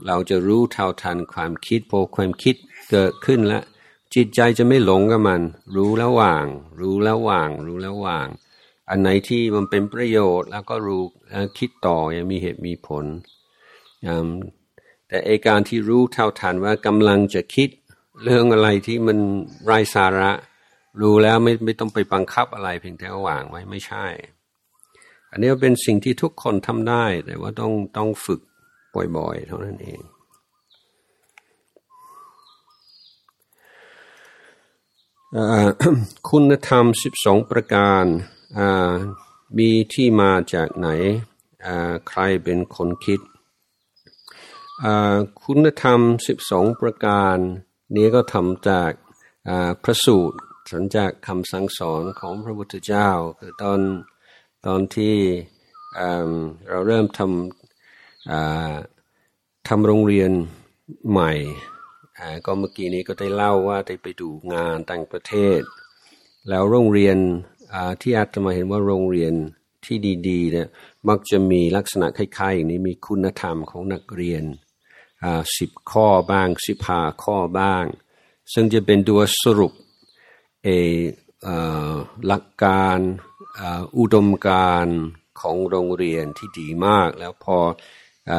[0.06, 2.54] เราจะรู้เท่าทันความคิดพอความคิด
[2.90, 3.62] เกิดขึ้นแล้ว
[4.14, 5.40] จิตใจจะไม่หลงกับมัน
[5.76, 6.46] รู้แล้ววาง
[6.80, 8.28] รู้แล้ววาง รู้แล้ววาง
[8.88, 11.02] อันไหนที่มันเป็นประโยชน์ แล้วก็รู้
[11.58, 13.04] คิดต่อยังมีเหตุมีผล
[15.08, 17.68] แต่เอการที่รู้เท่าทันว่ากำลังจะคิด
[18.22, 19.18] เรื่องอะไรที่มัน
[19.64, 20.32] ไร้สาระ
[21.00, 24.06] รู้แล้วไม่ไม่ต้องไปบังคับอะไรเพียงแต่วางไว้ไม่ใช่
[25.30, 28.40] อันนี้เป็นสิ่งที่ทุกคนทำได้ แต่ว่าต้องต้องฝึก
[29.16, 30.00] บ่อยๆ เท่านั้นเอง
[36.30, 38.04] คุณธรรมสิบสองประการ
[39.58, 40.88] มีที่มาจากไหน
[42.08, 43.20] ใครเป็นคนคิด
[45.44, 47.36] คุณธรรมสิบสองประการ
[47.96, 48.92] นี้ก็ทำจาก
[49.82, 50.38] พระสูตร
[50.70, 53.08] สนจากคำสั่งสอนของพระพุทธเจ้า
[53.38, 53.80] คือตอน
[54.66, 55.16] ตอนที่
[56.68, 60.30] เราเริ่มทำทำโรงเรียน
[61.10, 61.32] ใหม่
[62.46, 65.60] ก็เมื่อกี้นี้ก็ได้เล่าว่าได้ไปดูงานต่างประเทศ
[66.48, 67.16] แล้วโรงเรียน
[68.00, 69.34] ที่อาตมาเห็นว่าโรงเรียน
[69.84, 69.96] ที่
[70.28, 70.68] ดีๆเนี่ย
[71.08, 74.44] มักจะมีลักษณะคล้ายๆอย่างนี้มีคุณธรรมของนักเรียน
[75.58, 77.84] สิบข้อบ้างสิบห้าข้อบ้าง
[78.52, 79.72] ซึ่งจะเป็นตัวสรุป
[80.64, 80.68] เอ
[82.26, 82.98] หลักการ
[83.98, 84.86] อุดมการ
[85.40, 87.58] ของโรงเรียนที่ดีมาก แล้วพอ
[88.30, 88.32] อ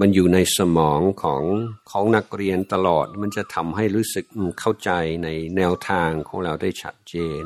[0.00, 1.42] มันอยู่ในสมองของ
[1.90, 4.24] ของนักเรียนตลอด มันจะทำให้รู้สึก
[4.60, 4.90] เข้าใจ
[5.24, 7.42] ในแนวทางของเราได้ชัดเจน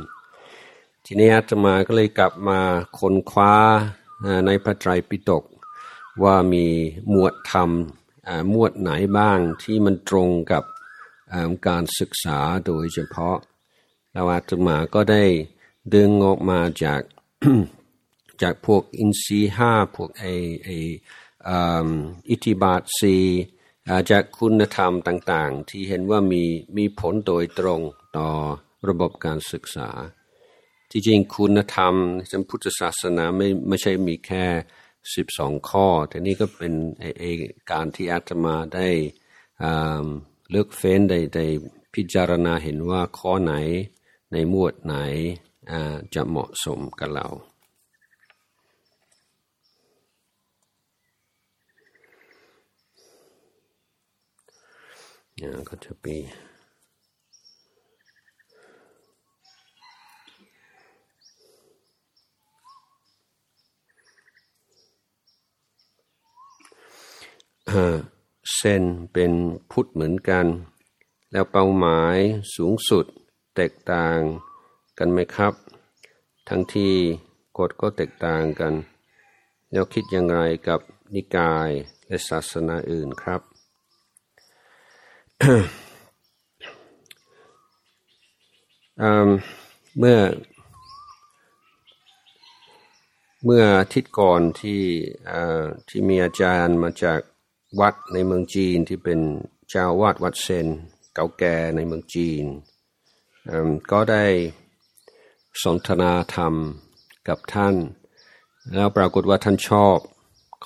[1.05, 2.61] ทีนี้อาตมาก็เลยกลับมา
[2.99, 3.55] ค้นคว้า
[4.47, 5.45] ในพระไตรปิฎก
[6.23, 6.67] ว่ามี
[7.11, 7.71] หมวดธรรม
[8.51, 10.65] หมวดไหนบ้างที่มันตรงกับ
[11.69, 13.37] การศึกษาโดยเฉพาะ
[14.13, 15.25] แล้วอาตมาก็ได้
[15.95, 17.01] ดึงออกมาจาก
[18.43, 20.25] จากพวกอินทรีห้าพวกไอ
[20.65, 20.69] ไอ
[22.31, 23.17] อิทธิบาทสี
[24.11, 26.43] จากคุณธรรมต่างๆ ที่เห็นว่ามี
[26.77, 27.81] มีผลโดยตรง
[28.17, 28.29] ต่อ
[28.89, 29.91] ระบบการศึกษา
[30.91, 31.95] ที่จริงคุณธรรม
[32.29, 34.45] ในพุทธศาสนาไม่ไม่ใช่มีแค่
[35.15, 36.73] สิบสองข้อ แต่นี่ก็เป็น
[37.19, 37.25] ไอ
[37.71, 38.89] การที่อาตมาได้
[40.51, 41.47] เลือกเฟ้นได้ได้
[41.95, 43.55] พิจารณาเห็นว่าข้อไหน
[44.33, 44.97] ในหมวดไหน
[46.15, 47.27] จะเหมาะสมกับเรา
[55.37, 56.17] เนี่ยก็จะปี
[68.57, 68.83] เส้น
[69.13, 69.33] เป็น
[69.71, 70.47] พุทธเหมือนกัน
[71.33, 72.17] แล้วเป้าหมาย
[72.57, 73.05] สูงสุด
[73.57, 74.19] แตกต่าง
[74.99, 75.55] กันไหมครับ
[76.49, 76.95] ทั้งที่
[77.59, 78.75] กฎก็แตกต่างกัน
[79.73, 80.81] แล้วคิดอย่างไรกับ
[81.15, 81.71] นิกาย
[82.07, 83.54] และศาสนาอื่นครับ
[89.99, 90.19] เมื่อ
[93.45, 94.83] เมื่ออาทิตย์ก่อนที่
[95.89, 97.21] ที่มีอาจารย์มาจาก
[97.81, 99.21] วัดในเมืองจีนที่เป็น
[99.71, 100.67] เจ้าวาดวัดเซน
[101.15, 102.45] เก่าแก่ในเมืองจีน
[103.91, 104.25] ก็ได้
[105.63, 106.55] สนทนาธรรม
[107.29, 107.75] กับท่าน
[108.75, 109.99] แล้วปรากฏว่าท่านชอบ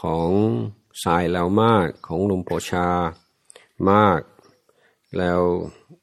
[0.02, 0.30] ของ
[1.04, 2.88] สายแล้วมากของลุงโปชา
[3.90, 4.20] มาก
[5.18, 5.40] แล้ว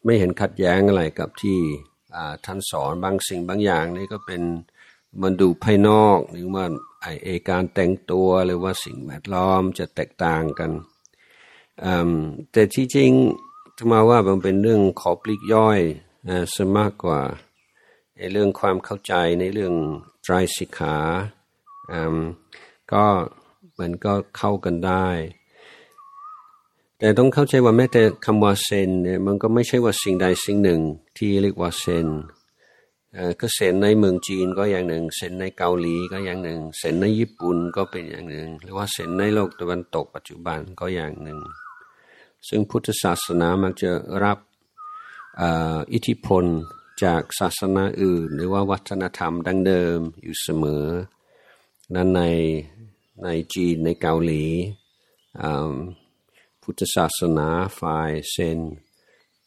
[0.05, 1.59] ไม่เห็นขัดแย้งอะไรกับที่
[2.45, 4.41] ท่านสอนบางสิ่งบางอย่างนี่ก็เป็น
[5.21, 6.65] มันดูภายนอกหรือว่า
[7.23, 10.71] ไอการแต่งตัวหรือว่าสิ่งแวดล้อมจะแตกต่างกัน
[12.51, 13.11] แต่ที่จริง
[13.77, 15.79] จะมาว่ามันเป็นเรื่องขอปลีกย่อย
[16.53, 17.21] ซะมากกว่า
[18.17, 19.73] ในเรื่องความเข้าใจในเรื่อง
[20.23, 20.97] ไตรสิกขา
[22.93, 23.05] ก็
[23.79, 25.07] มันก็เข้ากันได้
[27.05, 30.81] แต่ต้องเข้าใจว่าแม้แต่คำว่าเซนเนี่ยมันก็ไม่ใช่ว่าสิ่งใดสิ่งหนึ่ง
[31.17, 32.07] ที่เรียกว่าเซน
[33.39, 41.39] ก็เซนในเมืองจีนก็อย่างหนึ่งเซนในเกาหลีก็อย่างหนึ่งเซนในญี่ปุ่นก็เป็นอย่างหนึ่ง หรือว่าเซนในโลกตะวันตกปัจจุบันก็อย่างหนึ่ง
[42.47, 43.91] ซึ่งพุทธศาสนามักจะ
[44.23, 44.37] รับ
[45.93, 46.45] อิทธิพล
[47.03, 50.85] จากศาสนาอื่น หรือว่าวัฒนธรรมดั้งเดิมอยู่เสมอ
[51.95, 52.23] นั้นใน
[53.23, 54.43] ในจีนในเกาหลี
[56.67, 57.47] พุทธศาสนา
[57.79, 58.59] ฝ่ายเซน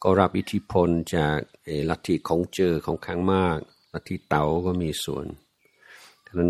[0.03, 1.37] ก็รับอิทธิพลจาก
[1.89, 3.59] ลัทธิของเจอของข้างมาก
[3.93, 5.25] ลัทธิเต๋าก็มีส่วน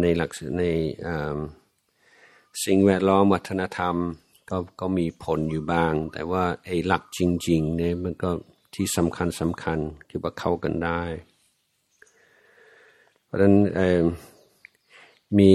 [0.04, 0.64] ในหลักใน
[2.64, 3.96] สิ่งแวดล้อมวัฒนธรรม
[4.50, 8.30] ก็ก็มีผลอยู่บ้าง แต่ว่าไอ้หลักจริงๆเนี่ยมันก็
[8.76, 11.04] ที่สำคัญสำคัญคือว่าเข้ากันได้
[13.26, 13.56] เพราะฉะนั้น
[15.38, 15.54] มี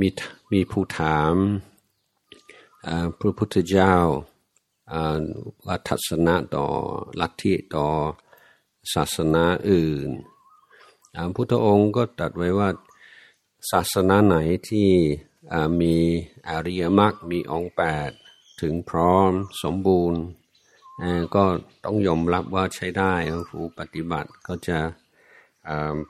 [0.00, 0.08] มี
[0.52, 1.34] มีผู้ถาม
[3.18, 3.94] พระพุทธเจ้า
[5.66, 6.66] ว่าทัศนะต่อ
[7.20, 7.86] ลัทธิต่อ
[8.94, 10.08] ศาสนาอื่น
[11.34, 12.68] พุทธองค์ก็ตรัสไว้ว่า
[13.70, 14.36] ศาสนาไหน
[14.68, 14.90] ที่
[15.80, 15.94] มี
[16.48, 18.10] อริยมรรคมีองค์แปด
[18.60, 19.30] ถึงพร้อม
[19.62, 20.20] สมบูรณ์
[21.34, 21.44] ก็
[21.84, 23.14] ต้องยอมรับว่าใช้ได้
[23.50, 24.78] ผู้ปฏิบัติก็จะ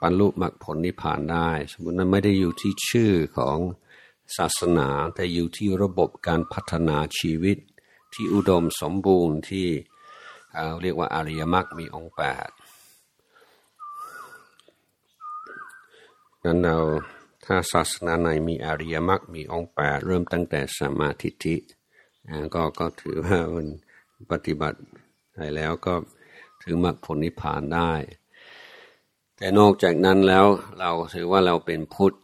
[0.01, 3.59] บรรลุมรรคผลนิพพานได้ สมมตินั้นไม่ได้อยู่ที่ชื่อของ
[4.37, 7.59] ศาสนาแต่อยู่ที่ระบบการพัฒนาชีวิต
[8.15, 9.67] ที่อุดมสมบูรณ์ที่
[10.81, 12.49] เรียกว่าอริยมรรคมีองค์แปด
[16.45, 16.79] นั้นเรา
[17.45, 21.57] ถ้าศาสนาไหนมีอริยมรรคมีองค์แปดเริ่มตั้งแต่สมาธิิ
[22.55, 23.67] ก็ก็ถือว่ามัน
[24.31, 24.79] ปฏิบัติ
[25.37, 25.95] ได้แล้วก็
[26.63, 27.93] ถึงมรรคผลนิพพานได้
[29.37, 30.47] แต่นอกจากนั้นแล้ว
[30.81, 32.15] เราถือว่าเราเป็นพุทธ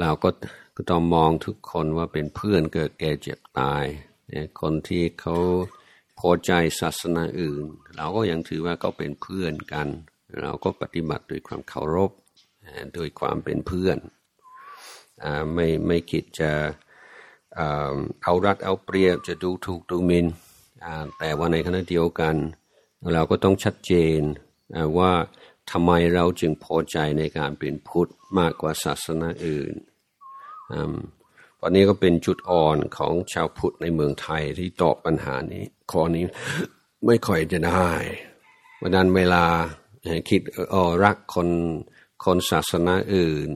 [0.00, 0.28] เราก็
[0.76, 3.84] ก็ต้องมองทุกคนว่าเป็นเพื่อนเกิดแก่เจ็บตาย
[4.60, 5.36] คนที่เขา
[6.18, 7.64] พอใจศาสนาอื่น
[7.96, 9.88] เราก็ยังถือว่าเขาเป็นเพื่อนกัน
[10.40, 12.10] เราก็ปฏิบัติด้วยความเคารพ
[12.94, 13.98] โดยความเป็นเพื่อน
[15.54, 16.52] ไม่ไม่คิดจะ
[18.22, 20.26] เอารัดเอาเปรียบจะดูถูกดูหมิน
[21.18, 22.36] แต่ว่าในขณะเดียวกัน
[23.14, 24.20] เราก็ต้องชัดเจน
[24.98, 25.12] ว่า
[25.70, 29.74] ทำไมเราจึงพอใจในการเป็นพุทธมากกว่าศาสนาอื่น
[31.62, 36.24] วันนี้ก็เป็นจุดอ่อนของชาวพุทธในเมืองไทยที่ตอบปัญหานี้ข้อนี้
[37.06, 37.88] ไม่ค่อยจะได้
[38.80, 39.44] วันนั้นเวลา
[40.28, 40.40] คิด
[40.72, 41.48] อ๋อรักคน
[42.24, 43.50] คนศาสนาอื่น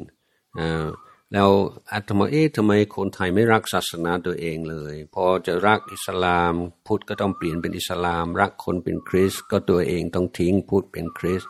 [1.33, 1.51] แล้ว
[1.93, 6.55] อาตมาเอ๊ะทำไมคนไทยไม่รักศาสนาตัวเองเลย พอจะรักอิสลาม
[6.87, 11.43] พุทธก็ต้องเปลี่ยนเป็นอิสลาม รักคนเป็นคริสก็ตัวเองต้องทิ้งพุทธเป็นคริส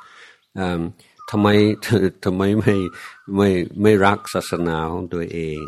[1.31, 1.49] ทำไม
[2.24, 2.74] ทำไมไม่
[3.37, 3.49] ไม่
[3.83, 5.61] ไม่รักศาสนาของตัวเอง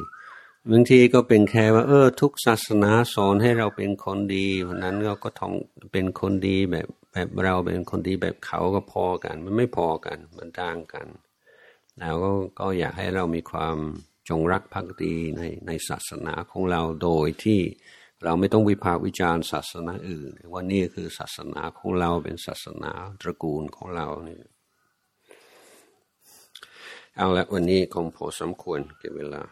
[0.71, 5.53] บางทีก็เป็นแค่ว่า เออ ทุกศาสนาสอนให้เราเป็นคนดีเพราะนั้นเราก็ต้อง
[5.93, 11.07] เป็นคนดีแบบแบบเราเป็นคนดีแบบเขาก็พอกัน มันไม่พอกัน มันต่างกัน
[12.01, 13.77] แล้วก็ก็อยากให้เรามีความ
[14.29, 17.61] จงรักภักดีในในศาสนาของเราโดยที่
[18.25, 24.37] เราไม่ต้องวิพากษ์วิจารณ์ศาสนาอื่นว่านี่คือศาสนาของเราเป็นศาสนาตระกูลของเรานี่
[27.21, 29.43] เอาละวันนี้คงพอสมควรเก็บเวลา